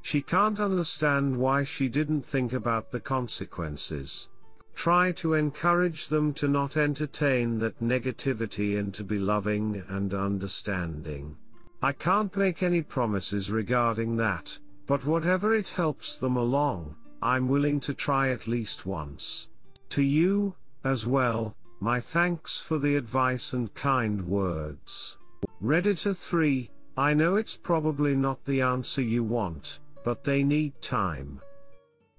She 0.02 0.22
can't 0.22 0.60
understand 0.60 1.36
why 1.36 1.64
she 1.64 1.88
didn't 1.88 2.22
think 2.22 2.52
about 2.52 2.92
the 2.92 3.00
consequences. 3.00 4.28
Try 4.74 5.10
to 5.12 5.34
encourage 5.34 6.08
them 6.08 6.32
to 6.34 6.46
not 6.46 6.76
entertain 6.76 7.58
that 7.60 7.80
negativity 7.80 8.78
and 8.78 8.92
to 8.94 9.02
be 9.02 9.18
loving 9.18 9.82
and 9.88 10.12
understanding. 10.14 11.36
I 11.82 11.92
can't 11.92 12.34
make 12.36 12.62
any 12.62 12.82
promises 12.82 13.50
regarding 13.50 14.16
that, 14.16 14.58
but 14.86 15.04
whatever 15.04 15.54
it 15.54 15.68
helps 15.68 16.16
them 16.16 16.36
along, 16.36 16.96
I'm 17.22 17.48
willing 17.48 17.80
to 17.80 17.94
try 17.94 18.30
at 18.30 18.46
least 18.46 18.86
once. 18.86 19.48
To 19.90 20.02
you, 20.02 20.54
as 20.84 21.06
well, 21.06 21.54
my 21.80 22.00
thanks 22.00 22.58
for 22.58 22.78
the 22.78 22.96
advice 22.96 23.52
and 23.52 23.72
kind 23.74 24.26
words. 24.26 25.18
Redditor 25.62 26.16
3, 26.16 26.70
I 26.96 27.12
know 27.12 27.36
it's 27.36 27.56
probably 27.56 28.16
not 28.16 28.44
the 28.44 28.62
answer 28.62 29.02
you 29.02 29.22
want, 29.22 29.80
but 30.02 30.24
they 30.24 30.42
need 30.42 30.80
time. 30.80 31.40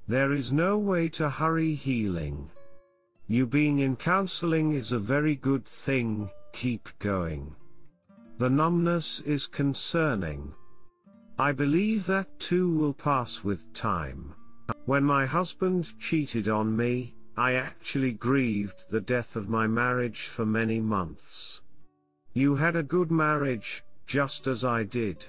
There 0.08 0.34
is 0.34 0.54
no 0.54 0.78
way 0.78 1.10
to 1.10 1.30
hurry 1.30 1.74
healing. 1.74 2.52
You 3.28 3.48
being 3.48 3.80
in 3.80 3.96
counseling 3.96 4.74
is 4.74 4.92
a 4.92 5.00
very 5.00 5.36
good 5.36 5.66
thing, 5.66 6.30
keep 6.54 6.90
going. 7.00 7.56
The 8.38 8.50
numbness 8.52 9.22
is 9.22 9.48
concerning. 9.48 10.54
I 11.40 11.52
believe 11.52 12.06
that 12.06 12.40
too 12.40 12.70
will 12.70 12.94
pass 12.94 13.44
with 13.44 13.74
time. 13.74 14.36
When 14.86 15.04
my 15.04 15.26
husband 15.26 15.98
cheated 16.00 16.48
on 16.48 16.78
me, 16.78 17.16
I 17.36 17.54
actually 17.54 18.12
grieved 18.12 18.92
the 18.92 19.02
death 19.02 19.36
of 19.36 19.50
my 19.50 19.66
marriage 19.66 20.28
for 20.28 20.46
many 20.46 20.80
months. 20.80 21.62
You 22.34 22.56
had 22.56 22.76
a 22.76 22.84
good 22.84 23.10
marriage, 23.10 23.84
just 24.06 24.46
as 24.46 24.64
I 24.64 24.84
did. 24.84 25.26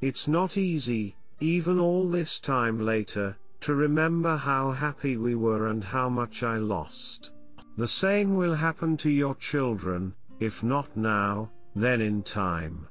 It's 0.00 0.26
not 0.26 0.56
easy, 0.56 1.16
even 1.38 1.78
all 1.78 2.08
this 2.08 2.40
time 2.40 2.80
later, 2.80 3.36
to 3.60 3.74
remember 3.74 4.36
how 4.36 4.72
happy 4.72 5.16
we 5.16 5.36
were 5.36 5.68
and 5.68 5.84
how 5.84 6.08
much 6.08 6.42
I 6.42 6.56
lost. 6.56 7.30
The 7.76 7.86
same 7.86 8.34
will 8.34 8.54
happen 8.54 8.96
to 8.98 9.10
your 9.10 9.36
children, 9.36 10.14
if 10.40 10.64
not 10.64 10.96
now, 10.96 11.50
then 11.76 12.00
in 12.00 12.22
time. 12.22 12.88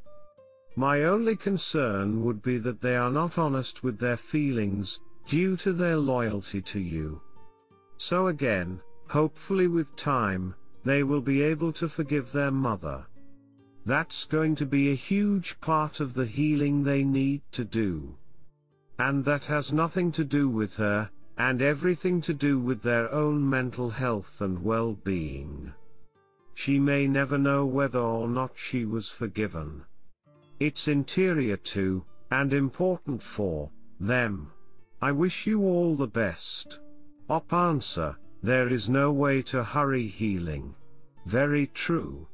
My 0.76 1.04
only 1.04 1.36
concern 1.36 2.24
would 2.24 2.42
be 2.44 2.60
that 2.60 2.82
they 2.82 2.96
are 2.96 3.12
not 3.12 3.38
honest 3.38 3.84
with 3.84 3.98
their 3.98 4.16
feelings, 4.16 5.02
due 5.26 5.58
to 5.58 5.74
their 5.74 5.98
loyalty 5.98 6.62
to 6.62 6.80
you. 6.80 7.20
So 7.98 8.28
again, 8.28 8.80
hopefully 9.10 9.68
with 9.68 9.96
time, 9.96 10.54
they 10.84 11.02
will 11.02 11.22
be 11.22 11.42
able 11.42 11.74
to 11.74 11.90
forgive 11.90 12.32
their 12.32 12.52
mother. 12.52 13.08
That's 13.86 14.26
going 14.26 14.56
to 14.56 14.66
be 14.66 14.92
a 14.92 14.96
huge 14.96 15.60
part 15.62 16.00
of 16.00 16.14
the 16.14 16.26
healing 16.26 16.84
they 16.84 17.04
need 17.04 17.42
to 17.54 17.66
do. 17.66 18.16
And 19.00 19.26
that 19.26 19.46
has 19.46 19.74
nothing 19.74 20.12
to 20.14 20.24
do 20.24 20.48
with 20.48 20.76
her, 20.76 21.10
and 21.38 21.62
everything 21.62 22.22
to 22.22 22.34
do 22.34 22.60
with 22.60 22.82
their 22.82 23.12
own 23.12 23.50
mental 23.50 23.90
health 23.90 24.42
and 24.42 24.64
well-being. 24.64 25.74
She 26.56 26.80
may 26.80 27.08
never 27.08 27.38
know 27.38 27.66
whether 27.66 28.00
or 28.00 28.28
not 28.28 28.52
she 28.56 28.86
was 28.86 29.10
forgiven. 29.10 29.84
It's 30.60 30.88
interior 30.88 31.58
to, 31.58 32.06
and 32.32 32.54
important 32.54 33.22
for, 33.22 33.70
them. 34.00 34.52
I 35.02 35.12
wish 35.12 35.46
you 35.46 35.62
all 35.62 35.96
the 35.96 36.08
best. 36.08 36.80
Op 37.30 37.52
answer, 37.54 38.18
there 38.42 38.68
is 38.68 38.90
no 38.90 39.12
way 39.12 39.42
to 39.44 39.64
hurry 39.64 40.08
healing. 40.08 40.74
Very 41.26 41.68
true. 41.68 42.28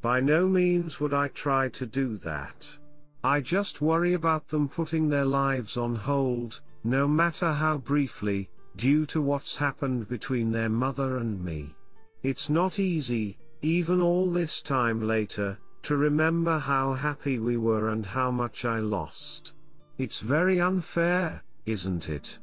By 0.00 0.20
no 0.20 0.48
means 0.48 1.00
would 1.00 1.12
I 1.12 1.28
try 1.28 1.68
to 1.70 1.86
do 1.86 2.16
that. 2.18 2.78
I 3.24 3.40
just 3.40 3.82
worry 3.82 4.14
about 4.14 4.48
them 4.48 4.68
putting 4.68 5.08
their 5.08 5.24
lives 5.24 5.76
on 5.76 5.96
hold, 5.96 6.60
no 6.84 7.08
matter 7.08 7.52
how 7.52 7.78
briefly, 7.78 8.48
due 8.76 9.04
to 9.06 9.20
what's 9.20 9.56
happened 9.56 10.08
between 10.08 10.52
their 10.52 10.70
mother 10.70 11.16
and 11.16 11.44
me. 11.44 11.74
It's 12.22 12.50
not 12.50 12.78
easy, 12.78 13.38
even 13.62 14.02
all 14.02 14.30
this 14.30 14.60
time 14.60 15.00
later, 15.00 15.58
to 15.82 15.96
remember 15.96 16.58
how 16.58 16.92
happy 16.92 17.38
we 17.38 17.56
were 17.56 17.88
and 17.88 18.04
how 18.04 18.30
much 18.30 18.66
I 18.66 18.80
lost. 18.80 19.54
It's 19.96 20.20
very 20.20 20.60
unfair, 20.60 21.42
isn't 21.64 22.10
it? 22.10 22.38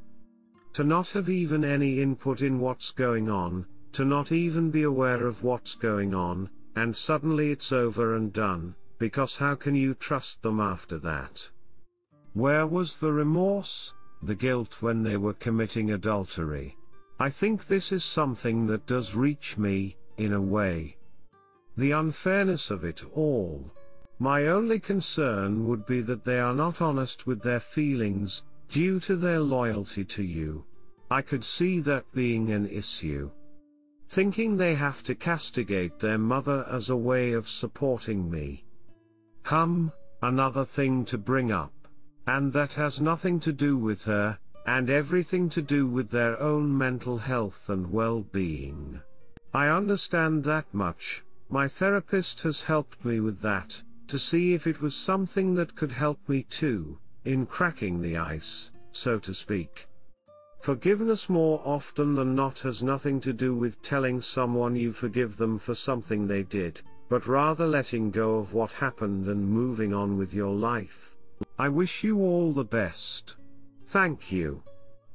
To 0.73 0.83
not 0.83 1.09
have 1.09 1.29
even 1.29 1.63
any 1.63 2.01
input 2.01 2.41
in 2.41 2.59
what's 2.59 2.91
going 2.91 3.29
on, 3.29 3.67
to 3.91 4.03
not 4.03 4.31
even 4.31 4.71
be 4.71 4.83
aware 4.83 5.25
of 5.25 5.43
what's 5.43 5.75
going 5.75 6.13
on, 6.13 6.49
and 6.75 6.95
suddenly 6.95 7.51
it's 7.51 7.71
over 7.71 8.15
and 8.15 8.33
done, 8.33 8.75
because 8.97 9.37
how 9.37 9.55
can 9.55 9.75
you 9.75 9.93
trust 9.93 10.41
them 10.41 10.59
after 10.59 10.97
that? 10.99 11.49
Where 12.33 12.65
was 12.65 12.97
the 12.97 13.11
remorse, 13.11 13.93
the 14.21 14.35
guilt 14.35 14.81
when 14.81 15.03
they 15.03 15.17
were 15.17 15.33
committing 15.33 15.91
adultery? 15.91 16.77
I 17.19 17.29
think 17.29 17.65
this 17.65 17.91
is 17.91 18.03
something 18.03 18.67
that 18.67 18.85
does 18.85 19.15
reach 19.15 19.57
me, 19.57 19.97
in 20.17 20.33
a 20.33 20.41
way. 20.41 20.97
The 21.75 21.91
unfairness 21.91 22.69
of 22.69 22.83
it 22.83 23.03
all. 23.15 23.71
My 24.19 24.47
only 24.47 24.79
concern 24.79 25.67
would 25.67 25.85
be 25.85 26.01
that 26.01 26.25
they 26.25 26.39
are 26.39 26.53
not 26.53 26.81
honest 26.81 27.25
with 27.25 27.41
their 27.41 27.59
feelings, 27.59 28.43
due 28.69 28.99
to 29.01 29.15
their 29.15 29.39
loyalty 29.39 30.03
to 30.05 30.23
you. 30.23 30.65
I 31.09 31.21
could 31.21 31.43
see 31.43 31.79
that 31.81 32.11
being 32.13 32.51
an 32.51 32.67
issue. 32.67 33.31
Thinking 34.09 34.57
they 34.57 34.75
have 34.75 35.03
to 35.03 35.15
castigate 35.15 35.99
their 35.99 36.17
mother 36.17 36.65
as 36.69 36.89
a 36.89 36.97
way 36.97 37.33
of 37.33 37.47
supporting 37.47 38.29
me. 38.29 38.65
Hum, 39.43 39.91
another 40.21 40.65
thing 40.65 41.05
to 41.05 41.17
bring 41.17 41.51
up. 41.51 41.73
And 42.25 42.51
that 42.53 42.73
has 42.73 42.99
nothing 42.99 43.39
to 43.41 43.53
do 43.53 43.77
with 43.77 44.03
her, 44.03 44.37
and 44.67 44.89
everything 44.89 45.47
to 45.47 45.61
do 45.61 45.87
with 45.87 46.09
their 46.09 46.39
own 46.41 46.77
mental 46.77 47.17
health 47.17 47.69
and 47.69 47.89
well-being. 47.89 48.99
I 49.53 49.69
understand 49.69 50.43
that 50.43 50.65
much, 50.73 51.23
my 51.49 51.69
therapist 51.69 52.41
has 52.41 52.61
helped 52.61 53.03
me 53.05 53.21
with 53.21 53.41
that, 53.41 53.81
to 54.07 54.19
see 54.19 54.53
if 54.53 54.67
it 54.67 54.81
was 54.81 54.93
something 54.93 55.55
that 55.55 55.75
could 55.75 55.91
help 55.91 56.19
me 56.27 56.43
too, 56.43 56.99
in 57.23 57.45
cracking 57.45 58.01
the 58.01 58.17
ice, 58.17 58.71
so 58.91 59.17
to 59.19 59.33
speak. 59.33 59.87
Forgiveness 60.61 61.29
more 61.29 61.61
often 61.63 62.15
than 62.15 62.35
not 62.35 62.59
has 62.59 62.83
nothing 62.83 63.21
to 63.21 63.31
do 63.31 63.55
with 63.55 63.81
telling 63.81 64.19
someone 64.19 64.75
you 64.75 64.91
forgive 64.91 65.37
them 65.37 65.57
for 65.57 65.75
something 65.75 66.27
they 66.27 66.43
did, 66.43 66.81
but 67.07 67.25
rather 67.25 67.65
letting 67.65 68.11
go 68.11 68.35
of 68.35 68.53
what 68.53 68.71
happened 68.73 69.27
and 69.27 69.47
moving 69.47 69.93
on 69.93 70.17
with 70.17 70.33
your 70.33 70.53
life. 70.53 71.15
I 71.57 71.69
wish 71.69 72.03
you 72.03 72.19
all 72.19 72.51
the 72.51 72.65
best. 72.65 73.35
Thank 73.87 74.33
you. 74.33 74.63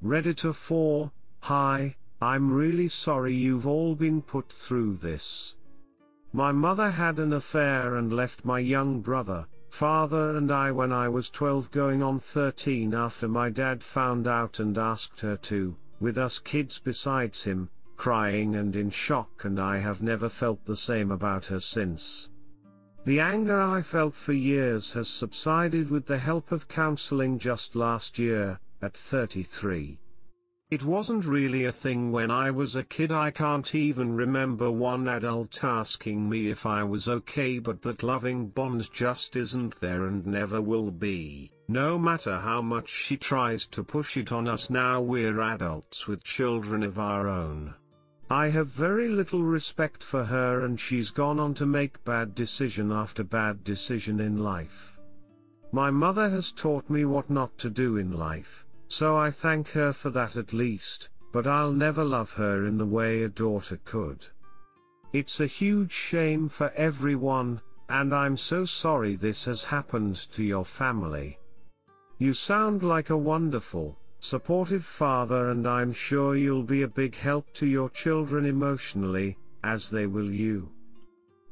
Redditor 0.03 0.55
4, 0.55 1.13
hi, 1.41 1.95
I'm 2.23 2.51
really 2.51 2.89
sorry 2.89 3.35
you've 3.35 3.67
all 3.67 3.95
been 3.95 4.23
put 4.23 4.51
through 4.51 4.97
this. 4.97 5.57
My 6.33 6.53
mother 6.53 6.91
had 6.91 7.19
an 7.19 7.35
affair 7.35 7.97
and 7.97 8.11
left 8.11 8.47
my 8.47 8.61
young 8.61 9.03
brother, 9.03 9.47
father 9.69 10.39
and 10.39 10.51
I 10.51 10.71
when 10.71 10.91
I 10.91 11.07
was 11.11 11.29
12 11.29 11.71
going 11.71 12.03
on 12.03 12.19
13 12.19 12.95
after 12.95 13.29
my 13.29 13.51
dad 13.51 13.85
found 13.85 14.27
out 14.27 14.59
and 14.59 14.79
asked 14.79 15.21
her 15.21 15.37
to, 15.37 15.77
with 16.01 16.17
us 16.17 16.39
kids 16.39 16.79
besides 16.79 17.45
him, 17.45 17.69
crying 17.97 18.57
and 18.57 18.75
in 18.75 18.89
shock 18.89 19.45
and 19.45 19.61
I 19.61 19.81
have 19.81 20.03
never 20.03 20.31
felt 20.31 20.65
the 20.65 20.77
same 20.77 21.11
about 21.11 21.45
her 21.47 21.61
since. 21.61 22.31
The 23.05 23.19
anger 23.19 23.61
I 23.61 23.83
felt 23.83 24.15
for 24.15 24.33
years 24.33 24.93
has 24.93 25.09
subsided 25.09 25.91
with 25.91 26.07
the 26.07 26.19
help 26.19 26.53
of 26.53 26.69
counseling 26.69 27.37
just 27.41 27.75
last 27.75 28.17
year, 28.17 28.61
at 28.81 28.97
33. 28.97 29.99
It 30.71 30.85
wasn't 30.85 31.25
really 31.25 31.65
a 31.65 31.73
thing 31.73 32.12
when 32.12 32.31
I 32.31 32.53
was 32.53 32.77
a 32.77 32.85
kid 32.85 33.11
I 33.11 33.33
can't 33.33 33.75
even 33.75 34.15
remember 34.15 34.71
one 34.71 35.09
adult 35.09 35.65
asking 35.65 36.29
me 36.29 36.49
if 36.49 36.65
I 36.65 36.85
was 36.85 37.09
okay 37.09 37.59
but 37.59 37.83
that 37.83 38.05
loving 38.05 38.47
bond 38.47 38.91
just 38.93 39.35
isn't 39.35 39.81
there 39.81 40.07
and 40.07 40.25
never 40.25 40.62
will 40.62 40.93
be, 40.93 41.51
no 41.67 41.99
matter 41.99 42.38
how 42.38 42.62
much 42.62 42.88
she 42.88 43.17
tries 43.17 43.67
to 43.67 43.83
push 43.83 44.17
it 44.17 44.31
on 44.31 44.47
us 44.47 44.71
now 44.71 45.01
we're 45.01 45.41
adults 45.41 46.07
with 46.07 46.23
children 46.23 46.85
of 46.85 47.01
our 47.01 47.27
own. 47.27 47.75
I 48.33 48.49
have 48.49 48.68
very 48.68 49.09
little 49.09 49.42
respect 49.42 50.03
for 50.03 50.25
her 50.25 50.64
and 50.64 50.81
she's 50.81 51.11
gone 51.11 51.38
on 51.38 51.53
to 51.53 51.66
make 51.66 52.03
bad 52.03 52.35
decision 52.35 52.90
after 52.90 53.23
bad 53.23 53.62
decision 53.62 54.21
in 54.21 54.38
life. 54.38 54.99
My 55.71 55.90
mother 55.90 56.31
has 56.31 56.51
taught 56.51 56.88
me 56.88 57.05
what 57.05 57.29
not 57.29 57.59
to 57.59 57.68
do 57.68 57.99
in 57.99 58.11
life, 58.11 58.64
so 58.88 59.18
I 59.18 59.31
thank 59.31 59.68
her 59.73 59.92
for 59.92 60.09
that 60.09 60.37
at 60.37 60.55
least, 60.55 61.11
but 61.31 61.47
I'll 61.47 61.75
never 61.75 62.03
love 62.03 62.33
her 62.33 62.64
in 62.64 62.79
the 62.79 62.87
way 62.87 63.23
a 63.23 63.29
daughter 63.29 63.79
could. 63.85 64.25
It's 65.12 65.40
a 65.40 65.47
huge 65.47 65.92
shame 65.92 66.49
for 66.49 66.73
everyone, 66.75 67.61
and 67.90 68.14
I'm 68.14 68.38
so 68.38 68.64
sorry 68.64 69.14
this 69.14 69.45
has 69.45 69.62
happened 69.62 70.16
to 70.33 70.42
your 70.42 70.64
family. 70.64 71.38
You 72.16 72.33
sound 72.33 72.83
like 72.83 73.11
a 73.11 73.25
wonderful, 73.33 73.99
supportive 74.23 74.85
father 74.85 75.51
and 75.51 75.67
I'm 75.67 75.93
sure 75.93 76.37
you'll 76.37 76.63
be 76.63 76.83
a 76.83 76.89
big 76.89 77.17
help 77.17 77.53
to 77.55 77.67
your 77.67 77.91
children 77.91 78.47
emotionally, 78.47 79.37
as 79.65 79.91
they 79.91 80.07
will 80.07 80.31
you. 80.31 80.71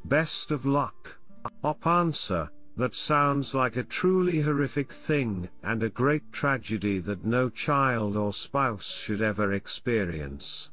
Best 0.04 0.52
of 0.52 0.64
luck. 0.64 1.18
Op 1.64 1.84
answer, 1.84 2.48
that 2.76 2.94
sounds 2.94 3.56
like 3.56 3.76
a 3.76 3.82
truly 3.82 4.40
horrific 4.40 4.92
thing 4.92 5.48
and 5.64 5.82
a 5.82 5.90
great 5.90 6.30
tragedy 6.30 7.00
that 7.00 7.24
no 7.24 7.50
child 7.50 8.16
or 8.16 8.32
spouse 8.32 8.86
should 8.86 9.20
ever 9.20 9.52
experience. 9.52 10.70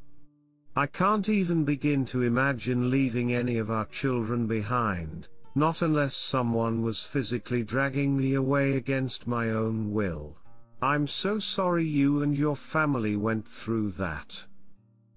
I 0.76 0.86
can't 0.86 1.28
even 1.28 1.66
begin 1.66 2.06
to 2.06 2.22
imagine 2.22 2.92
leaving 2.92 3.34
any 3.34 3.58
of 3.58 3.72
our 3.72 3.86
children 3.86 4.46
behind, 4.46 5.30
not 5.56 5.82
unless 5.82 6.16
someone 6.16 6.84
was 6.84 7.02
physically 7.02 7.64
dragging 7.64 8.16
me 8.16 8.36
away 8.36 8.74
against 8.74 9.26
my 9.26 9.50
own 9.50 9.92
will. 9.92 10.37
I'm 10.82 11.08
so 11.08 11.40
sorry 11.40 11.86
you 11.86 12.22
and 12.22 12.38
your 12.38 12.56
family 12.56 13.16
went 13.16 13.48
through 13.48 13.92
that. 13.92 14.46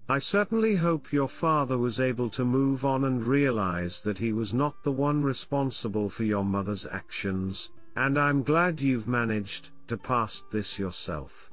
I 0.09 0.17
certainly 0.17 0.75
hope 0.75 1.13
your 1.13 1.27
father 1.27 1.77
was 1.77 1.99
able 1.99 2.29
to 2.31 2.43
move 2.43 2.83
on 2.83 3.05
and 3.05 3.23
realize 3.23 4.01
that 4.01 4.17
he 4.17 4.33
was 4.33 4.53
not 4.53 4.83
the 4.83 4.91
one 4.91 5.21
responsible 5.21 6.09
for 6.09 6.23
your 6.23 6.43
mother's 6.43 6.87
actions, 6.87 7.69
and 7.95 8.17
I'm 8.17 8.41
glad 8.41 8.81
you've 8.81 9.07
managed 9.07 9.69
to 9.87 9.97
pass 9.97 10.43
this 10.51 10.79
yourself. 10.79 11.51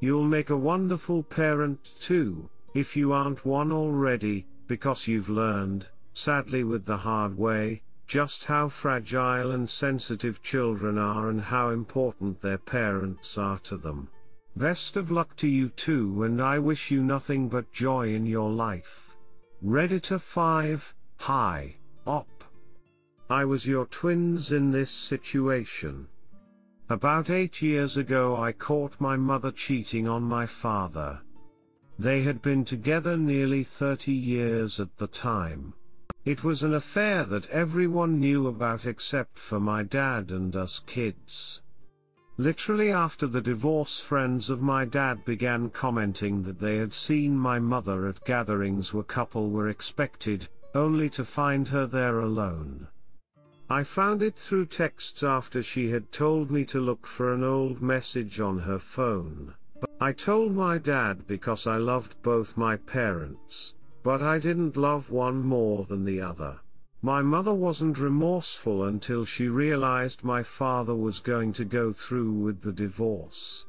You'll 0.00 0.24
make 0.24 0.50
a 0.50 0.56
wonderful 0.56 1.22
parent 1.22 1.92
too, 2.00 2.48
if 2.74 2.96
you 2.96 3.12
aren't 3.12 3.44
one 3.44 3.70
already, 3.70 4.46
because 4.66 5.06
you've 5.06 5.28
learned, 5.28 5.86
sadly 6.14 6.64
with 6.64 6.86
the 6.86 6.96
hard 6.96 7.36
way, 7.36 7.82
just 8.06 8.44
how 8.44 8.68
fragile 8.68 9.50
and 9.50 9.68
sensitive 9.68 10.42
children 10.42 10.96
are 10.96 11.28
and 11.28 11.40
how 11.40 11.70
important 11.70 12.40
their 12.40 12.58
parents 12.58 13.36
are 13.36 13.58
to 13.58 13.76
them. 13.76 14.08
Best 14.54 14.96
of 14.96 15.10
luck 15.10 15.34
to 15.36 15.48
you 15.48 15.68
too 15.70 16.22
and 16.22 16.40
I 16.40 16.58
wish 16.58 16.90
you 16.90 17.02
nothing 17.02 17.48
but 17.48 17.72
joy 17.72 18.14
in 18.14 18.24
your 18.24 18.50
life. 18.50 19.16
Redditor 19.64 20.20
5, 20.20 20.94
Hi, 21.18 21.76
Op. 22.06 22.44
I 23.28 23.44
was 23.44 23.66
your 23.66 23.86
twins 23.86 24.52
in 24.52 24.70
this 24.70 24.90
situation. 24.90 26.06
About 26.88 27.30
eight 27.30 27.60
years 27.60 27.96
ago 27.96 28.36
I 28.36 28.52
caught 28.52 29.00
my 29.00 29.16
mother 29.16 29.50
cheating 29.50 30.06
on 30.06 30.22
my 30.22 30.46
father. 30.46 31.20
They 31.98 32.22
had 32.22 32.40
been 32.42 32.64
together 32.64 33.16
nearly 33.16 33.64
30 33.64 34.12
years 34.12 34.78
at 34.78 34.96
the 34.96 35.08
time. 35.08 35.74
It 36.26 36.42
was 36.42 36.64
an 36.64 36.74
affair 36.74 37.22
that 37.26 37.48
everyone 37.50 38.18
knew 38.18 38.48
about 38.48 38.84
except 38.84 39.38
for 39.38 39.60
my 39.60 39.84
dad 39.84 40.32
and 40.32 40.56
us 40.56 40.80
kids. 40.80 41.62
Literally 42.36 42.90
after 42.90 43.28
the 43.28 43.40
divorce 43.40 44.00
friends 44.00 44.50
of 44.50 44.60
my 44.60 44.84
dad 44.86 45.24
began 45.24 45.70
commenting 45.70 46.42
that 46.42 46.58
they 46.58 46.78
had 46.78 46.92
seen 46.92 47.38
my 47.38 47.60
mother 47.60 48.08
at 48.08 48.24
gatherings 48.24 48.92
where 48.92 49.04
couple 49.04 49.50
were 49.50 49.68
expected, 49.68 50.48
only 50.74 51.08
to 51.10 51.24
find 51.24 51.68
her 51.68 51.86
there 51.86 52.18
alone. 52.18 52.88
I 53.70 53.84
found 53.84 54.20
it 54.20 54.34
through 54.34 54.66
texts 54.66 55.22
after 55.22 55.62
she 55.62 55.90
had 55.90 56.10
told 56.10 56.50
me 56.50 56.64
to 56.64 56.80
look 56.80 57.06
for 57.06 57.32
an 57.32 57.44
old 57.44 57.80
message 57.80 58.40
on 58.40 58.58
her 58.58 58.80
phone. 58.80 59.54
I 60.00 60.10
told 60.10 60.56
my 60.56 60.78
dad 60.78 61.28
because 61.28 61.68
I 61.68 61.76
loved 61.76 62.20
both 62.22 62.56
my 62.56 62.76
parents. 62.76 63.74
But 64.06 64.22
I 64.22 64.38
didn't 64.38 64.76
love 64.76 65.10
one 65.10 65.42
more 65.42 65.82
than 65.82 66.04
the 66.04 66.20
other. 66.20 66.60
My 67.02 67.22
mother 67.22 67.52
wasn't 67.52 67.98
remorseful 67.98 68.84
until 68.84 69.24
she 69.24 69.48
realized 69.48 70.22
my 70.22 70.44
father 70.44 70.94
was 70.94 71.18
going 71.18 71.52
to 71.54 71.64
go 71.64 71.92
through 71.92 72.30
with 72.30 72.60
the 72.60 72.70
divorce. 72.70 73.66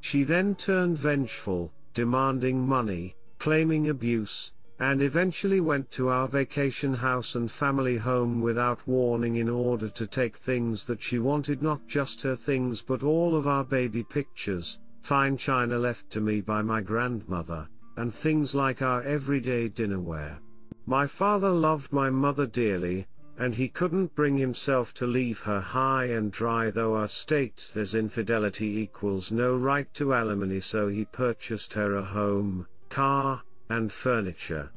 She 0.00 0.24
then 0.24 0.56
turned 0.56 0.98
vengeful, 0.98 1.72
demanding 1.94 2.68
money, 2.68 3.16
claiming 3.38 3.88
abuse, 3.88 4.52
and 4.78 5.00
eventually 5.00 5.60
went 5.60 5.90
to 5.92 6.10
our 6.10 6.28
vacation 6.28 6.92
house 6.92 7.34
and 7.34 7.50
family 7.50 7.96
home 7.96 8.42
without 8.42 8.86
warning 8.86 9.36
in 9.36 9.48
order 9.48 9.88
to 9.88 10.06
take 10.06 10.36
things 10.36 10.84
that 10.84 11.00
she 11.00 11.18
wanted 11.18 11.62
not 11.62 11.88
just 11.88 12.20
her 12.20 12.36
things 12.36 12.82
but 12.82 13.02
all 13.02 13.34
of 13.34 13.46
our 13.46 13.64
baby 13.64 14.02
pictures, 14.02 14.80
fine 15.00 15.38
china 15.38 15.78
left 15.78 16.10
to 16.10 16.20
me 16.20 16.42
by 16.42 16.60
my 16.60 16.82
grandmother, 16.82 17.66
and 17.96 18.12
things 18.12 18.54
like 18.54 18.82
our 18.82 19.02
everyday 19.02 19.68
dinnerware. 19.68 20.38
My 20.86 21.06
father 21.06 21.50
loved 21.50 21.92
my 21.92 22.10
mother 22.10 22.46
dearly, 22.46 23.06
and 23.38 23.54
he 23.54 23.68
couldn't 23.68 24.14
bring 24.14 24.36
himself 24.36 24.92
to 24.94 25.06
leave 25.06 25.40
her 25.40 25.60
high 25.60 26.04
and 26.04 26.30
dry 26.30 26.70
though 26.70 26.94
our 26.94 27.08
state 27.08 27.70
as 27.74 27.94
infidelity 27.94 28.78
equals 28.78 29.32
no 29.32 29.56
right 29.56 29.92
to 29.94 30.12
alimony 30.12 30.60
so 30.60 30.88
he 30.88 31.04
purchased 31.06 31.72
her 31.72 31.96
a 31.96 32.02
home, 32.02 32.66
car, 32.88 33.42
and 33.70 33.90
furniture. 33.92 34.70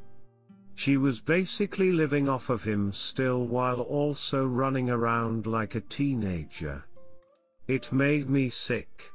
She 0.74 0.96
was 0.96 1.20
basically 1.20 1.92
living 1.92 2.28
off 2.28 2.50
of 2.50 2.64
him 2.64 2.92
still 2.92 3.46
while 3.46 3.80
also 3.80 4.46
running 4.46 4.90
around 4.90 5.46
like 5.46 5.74
a 5.74 5.80
teenager. 5.80 6.84
It 7.66 7.92
made 7.92 8.28
me 8.28 8.50
sick. 8.50 9.10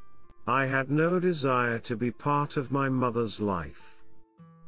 I 0.47 0.65
had 0.65 0.89
no 0.89 1.19
desire 1.19 1.79
to 1.79 1.95
be 1.95 2.11
part 2.11 2.57
of 2.57 2.71
my 2.71 2.89
mother's 2.89 3.39
life. 3.39 3.90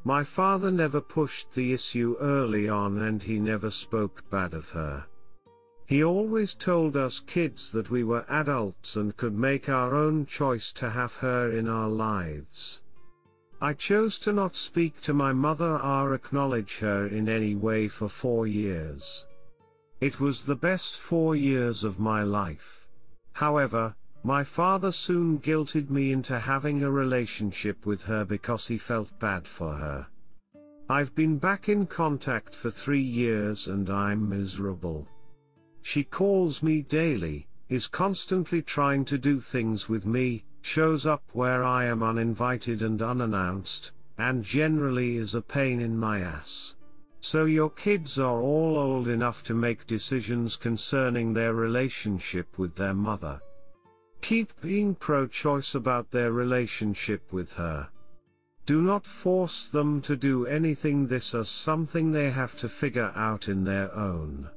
My 0.06 0.22
father 0.22 0.70
never 0.70 1.00
pushed 1.00 1.54
the 1.54 1.72
issue 1.72 2.16
early 2.20 2.68
on 2.68 2.98
and 2.98 3.22
he 3.22 3.38
never 3.40 3.70
spoke 3.70 4.22
bad 4.30 4.52
of 4.52 4.68
her. 4.70 5.06
He 5.86 6.04
always 6.04 6.54
told 6.54 6.94
us 6.94 7.20
kids 7.20 7.72
that 7.72 7.90
we 7.90 8.04
were 8.04 8.26
adults 8.28 8.96
and 8.96 9.16
could 9.16 9.34
make 9.34 9.70
our 9.70 9.94
own 9.94 10.26
choice 10.26 10.72
to 10.72 10.90
have 10.90 11.14
her 11.16 11.50
in 11.50 11.68
our 11.68 11.88
lives. 11.88 12.82
I 13.62 13.72
chose 13.72 14.18
to 14.20 14.32
not 14.34 14.56
speak 14.56 15.00
to 15.02 15.14
my 15.14 15.32
mother 15.32 15.78
or 15.78 16.12
acknowledge 16.12 16.78
her 16.80 17.06
in 17.06 17.26
any 17.26 17.54
way 17.54 17.88
for 17.88 18.08
four 18.08 18.46
years. 18.46 19.26
It 20.00 20.20
was 20.20 20.42
the 20.42 20.56
best 20.56 20.96
four 20.96 21.34
years 21.34 21.82
of 21.82 21.98
my 21.98 22.24
life. 22.24 22.86
However, 23.32 23.96
my 24.26 24.42
father 24.42 24.90
soon 24.90 25.38
guilted 25.38 25.90
me 25.90 26.10
into 26.10 26.38
having 26.38 26.82
a 26.82 26.90
relationship 26.90 27.84
with 27.84 28.02
her 28.02 28.24
because 28.24 28.66
he 28.66 28.78
felt 28.78 29.18
bad 29.18 29.46
for 29.46 29.74
her. 29.74 30.06
I've 30.88 31.14
been 31.14 31.36
back 31.36 31.68
in 31.68 31.86
contact 31.86 32.54
for 32.54 32.70
three 32.70 33.02
years 33.02 33.68
and 33.68 33.90
I'm 33.90 34.26
miserable. 34.26 35.06
She 35.82 36.04
calls 36.04 36.62
me 36.62 36.80
daily, 36.80 37.46
is 37.68 37.86
constantly 37.86 38.62
trying 38.62 39.04
to 39.06 39.18
do 39.18 39.40
things 39.40 39.90
with 39.90 40.06
me, 40.06 40.44
shows 40.62 41.04
up 41.04 41.22
where 41.34 41.62
I 41.62 41.84
am 41.84 42.02
uninvited 42.02 42.80
and 42.80 43.02
unannounced, 43.02 43.92
and 44.16 44.42
generally 44.42 45.18
is 45.18 45.34
a 45.34 45.42
pain 45.42 45.80
in 45.80 45.98
my 45.98 46.20
ass. 46.20 46.76
So 47.20 47.44
your 47.44 47.68
kids 47.68 48.18
are 48.18 48.40
all 48.40 48.78
old 48.78 49.08
enough 49.08 49.42
to 49.44 49.54
make 49.54 49.86
decisions 49.86 50.56
concerning 50.56 51.34
their 51.34 51.52
relationship 51.52 52.58
with 52.58 52.74
their 52.74 52.94
mother. 52.94 53.42
Keep 54.24 54.58
being 54.62 54.94
pro-choice 54.94 55.74
about 55.74 56.10
their 56.10 56.32
relationship 56.32 57.30
with 57.30 57.52
her. 57.52 57.90
Do 58.64 58.80
not 58.80 59.04
force 59.04 59.68
them 59.68 60.00
to 60.00 60.16
do 60.16 60.46
anything 60.46 61.06
this 61.06 61.34
as 61.34 61.50
something 61.50 62.10
they 62.10 62.30
have 62.30 62.56
to 62.56 62.68
figure 62.70 63.12
out 63.14 63.50
in 63.50 63.64
their 63.64 63.94
own. 63.94 64.48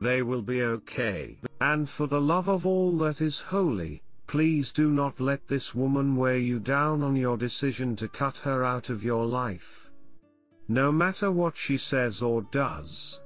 They 0.00 0.22
will 0.22 0.40
be 0.40 0.62
okay. 0.62 1.36
And 1.60 1.90
for 1.90 2.06
the 2.06 2.20
love 2.20 2.48
of 2.48 2.64
all 2.64 2.92
that 2.98 3.20
is 3.20 3.40
holy, 3.40 4.04
please 4.28 4.70
do 4.70 4.88
not 4.88 5.18
let 5.18 5.48
this 5.48 5.74
woman 5.74 6.14
wear 6.14 6.38
you 6.38 6.60
down 6.60 7.02
on 7.02 7.16
your 7.16 7.36
decision 7.36 7.96
to 7.96 8.06
cut 8.06 8.38
her 8.38 8.62
out 8.62 8.88
of 8.88 9.02
your 9.02 9.26
life. 9.26 9.90
No 10.68 10.92
matter 10.92 11.32
what 11.32 11.56
she 11.56 11.76
says 11.76 12.22
or 12.22 12.42
does. 12.52 13.20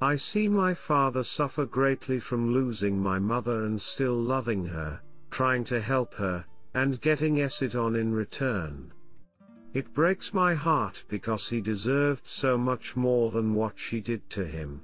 I 0.00 0.14
see 0.14 0.48
my 0.48 0.74
father 0.74 1.24
suffer 1.24 1.66
greatly 1.66 2.20
from 2.20 2.52
losing 2.52 3.02
my 3.02 3.18
mother 3.18 3.64
and 3.64 3.82
still 3.82 4.14
loving 4.14 4.64
her, 4.66 5.00
trying 5.30 5.64
to 5.64 5.80
help 5.80 6.14
her, 6.14 6.44
and 6.74 7.00
getting 7.00 7.40
acid 7.40 7.74
on 7.74 7.96
in 7.96 8.12
return. 8.12 8.92
It 9.74 9.92
breaks 9.92 10.32
my 10.32 10.54
heart 10.54 11.02
because 11.08 11.48
he 11.48 11.60
deserved 11.60 12.28
so 12.28 12.56
much 12.56 12.96
more 12.96 13.32
than 13.32 13.54
what 13.54 13.76
she 13.76 14.00
did 14.00 14.30
to 14.30 14.44
him. 14.44 14.82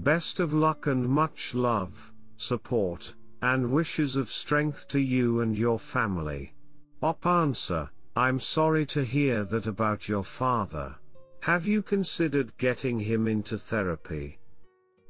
Best 0.00 0.40
of 0.40 0.52
luck 0.52 0.88
and 0.88 1.08
much 1.08 1.54
love, 1.54 2.12
support, 2.36 3.14
and 3.42 3.70
wishes 3.70 4.16
of 4.16 4.28
strength 4.28 4.88
to 4.88 4.98
you 4.98 5.40
and 5.40 5.56
your 5.56 5.78
family. 5.78 6.54
Op 7.02 7.24
answer, 7.24 7.88
I'm 8.16 8.40
sorry 8.40 8.84
to 8.86 9.04
hear 9.04 9.44
that 9.44 9.68
about 9.68 10.08
your 10.08 10.24
father. 10.24 10.96
Have 11.42 11.66
you 11.66 11.82
considered 11.82 12.56
getting 12.58 12.98
him 12.98 13.28
into 13.28 13.56
therapy? 13.56 14.38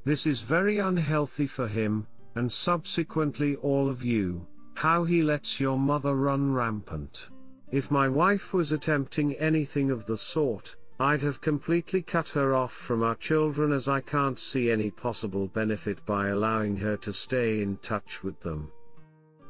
This 0.07 0.25
is 0.25 0.43
very 0.43 0.79
unhealthy 0.79 1.49
for 1.49 1.67
him, 1.67 2.07
and 2.37 2.51
subsequently 2.51 3.57
all 3.57 3.89
of 3.89 4.05
you, 4.05 4.47
how 4.75 5.03
he 5.03 5.21
lets 5.21 5.59
your 5.59 5.77
mother 5.77 6.15
run 6.15 6.53
rampant. 6.53 7.31
If 7.73 7.91
my 7.91 8.09
wife 8.09 8.55
was 8.55 8.71
attempting 8.71 9.35
anything 9.35 9.91
of 9.91 10.07
the 10.07 10.17
sort, 10.17 10.77
I'd 11.01 11.23
have 11.23 11.41
completely 11.41 12.03
cut 12.03 12.29
her 12.29 12.55
off 12.55 12.71
from 12.71 13.03
our 13.03 13.17
children 13.17 13.73
as 13.73 13.89
I 13.89 14.01
can't 14.01 14.39
see 14.39 14.71
any 14.71 14.93
possible 14.93 15.49
benefit 15.49 16.07
by 16.07 16.29
allowing 16.29 16.77
her 16.77 16.97
to 16.99 17.13
stay 17.13 17.61
in 17.61 17.77
touch 17.79 18.23
with 18.23 18.39
them. 18.39 18.71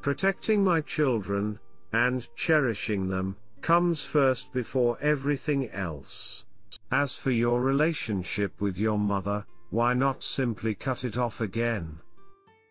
Protecting 0.01 0.65
my 0.65 0.81
children, 0.81 1.59
and 1.93 2.35
cherishing 2.35 3.09
them, 3.09 3.37
comes 3.61 4.07
first 4.07 4.55
before 4.55 4.97
everything 5.03 5.69
else. 5.69 6.47
As 6.91 7.15
for 7.15 7.31
your 7.31 7.61
relationship 7.61 8.59
with 8.59 8.79
your 8.79 8.99
mother, 8.99 9.45
why 9.71 9.95
not 9.95 10.23
simply 10.23 10.75
cut 10.75 11.05
it 11.05 11.17
off 11.17 11.41
again? 11.41 11.99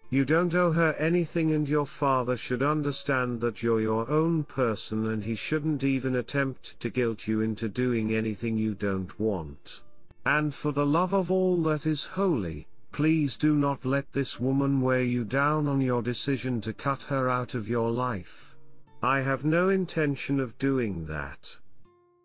You 0.09 0.23
don't 0.23 0.53
owe 0.53 0.71
her 0.71 0.93
anything 0.93 1.51
and 1.51 1.67
your 1.67 1.85
father 1.85 2.37
should 2.37 2.61
understand 2.61 3.41
that 3.41 3.63
you're 3.63 3.81
your 3.81 4.09
own 4.09 4.43
person 4.43 5.07
and 5.07 5.23
he 5.23 5.35
shouldn't 5.35 5.83
even 5.83 6.15
attempt 6.15 6.79
to 6.79 6.89
guilt 6.89 7.27
you 7.27 7.41
into 7.41 7.67
doing 7.67 8.13
anything 8.13 8.57
you 8.57 8.75
don't 8.75 9.19
want. 9.19 9.83
And 10.25 10.53
for 10.53 10.71
the 10.71 10.85
love 10.85 11.13
of 11.13 11.31
all 11.31 11.57
that 11.63 11.85
is 11.85 12.05
holy, 12.05 12.67
please 12.91 13.35
do 13.35 13.55
not 13.55 13.83
let 13.83 14.13
this 14.13 14.39
woman 14.39 14.79
wear 14.79 15.03
you 15.03 15.23
down 15.23 15.67
on 15.67 15.81
your 15.81 16.01
decision 16.01 16.61
to 16.61 16.71
cut 16.73 17.03
her 17.03 17.27
out 17.27 17.53
of 17.53 17.67
your 17.67 17.91
life. 17.91 18.55
I 19.03 19.21
have 19.21 19.43
no 19.43 19.69
intention 19.69 20.39
of 20.39 20.57
doing 20.57 21.05
that. 21.07 21.59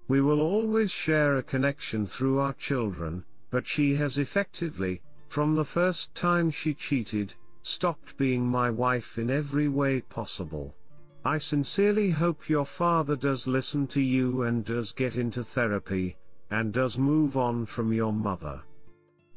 We 0.06 0.20
will 0.20 0.40
always 0.40 0.90
share 0.90 1.36
a 1.36 1.42
connection 1.42 2.06
through 2.06 2.38
our 2.38 2.52
children, 2.54 3.24
but 3.51 3.66
she 3.66 3.94
has 3.94 4.18
effectively, 4.18 5.03
from 5.26 5.55
the 5.55 5.64
first 5.64 6.14
time 6.14 6.51
she 6.51 6.74
cheated, 6.74 7.34
stopped 7.62 8.16
being 8.16 8.46
my 8.46 8.70
wife 8.70 9.18
in 9.18 9.30
every 9.30 9.68
way 9.68 10.01
possible. 10.01 10.74
I 11.24 11.38
sincerely 11.38 12.11
hope 12.11 12.48
your 12.48 12.64
father 12.64 13.16
does 13.16 13.46
listen 13.46 13.86
to 13.88 14.01
you 14.01 14.42
and 14.44 14.64
does 14.64 14.92
get 14.92 15.16
into 15.16 15.44
therapy, 15.44 16.16
and 16.51 16.72
does 16.72 16.98
move 16.98 17.36
on 17.36 17.66
from 17.66 17.92
your 17.92 18.12
mother. 18.12 18.62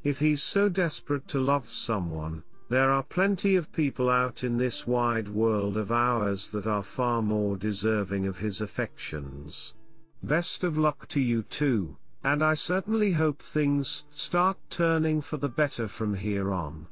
If 0.03 0.19
he's 0.19 0.41
so 0.41 0.69
desperate 0.69 1.27
to 1.29 1.39
love 1.39 1.69
someone, 1.69 2.43
there 2.69 2.89
are 2.89 3.03
plenty 3.03 3.55
of 3.55 3.71
people 3.71 4.09
out 4.09 4.43
in 4.43 4.57
this 4.57 4.87
wide 4.87 5.27
world 5.27 5.77
of 5.77 5.91
ours 5.91 6.49
that 6.49 6.65
are 6.65 6.83
far 6.83 7.21
more 7.21 7.57
deserving 7.57 8.25
of 8.25 8.37
his 8.37 8.61
affections. 8.61 9.75
Best 10.23 10.63
of 10.63 10.77
luck 10.77 11.07
to 11.09 11.19
you 11.19 11.43
too, 11.43 11.97
and 12.23 12.43
I 12.43 12.53
certainly 12.53 13.11
hope 13.11 13.41
things 13.41 14.05
start 14.11 14.57
turning 14.69 15.21
for 15.21 15.37
the 15.37 15.49
better 15.49 15.87
from 15.87 16.15
here 16.15 16.53
on. 16.53 16.87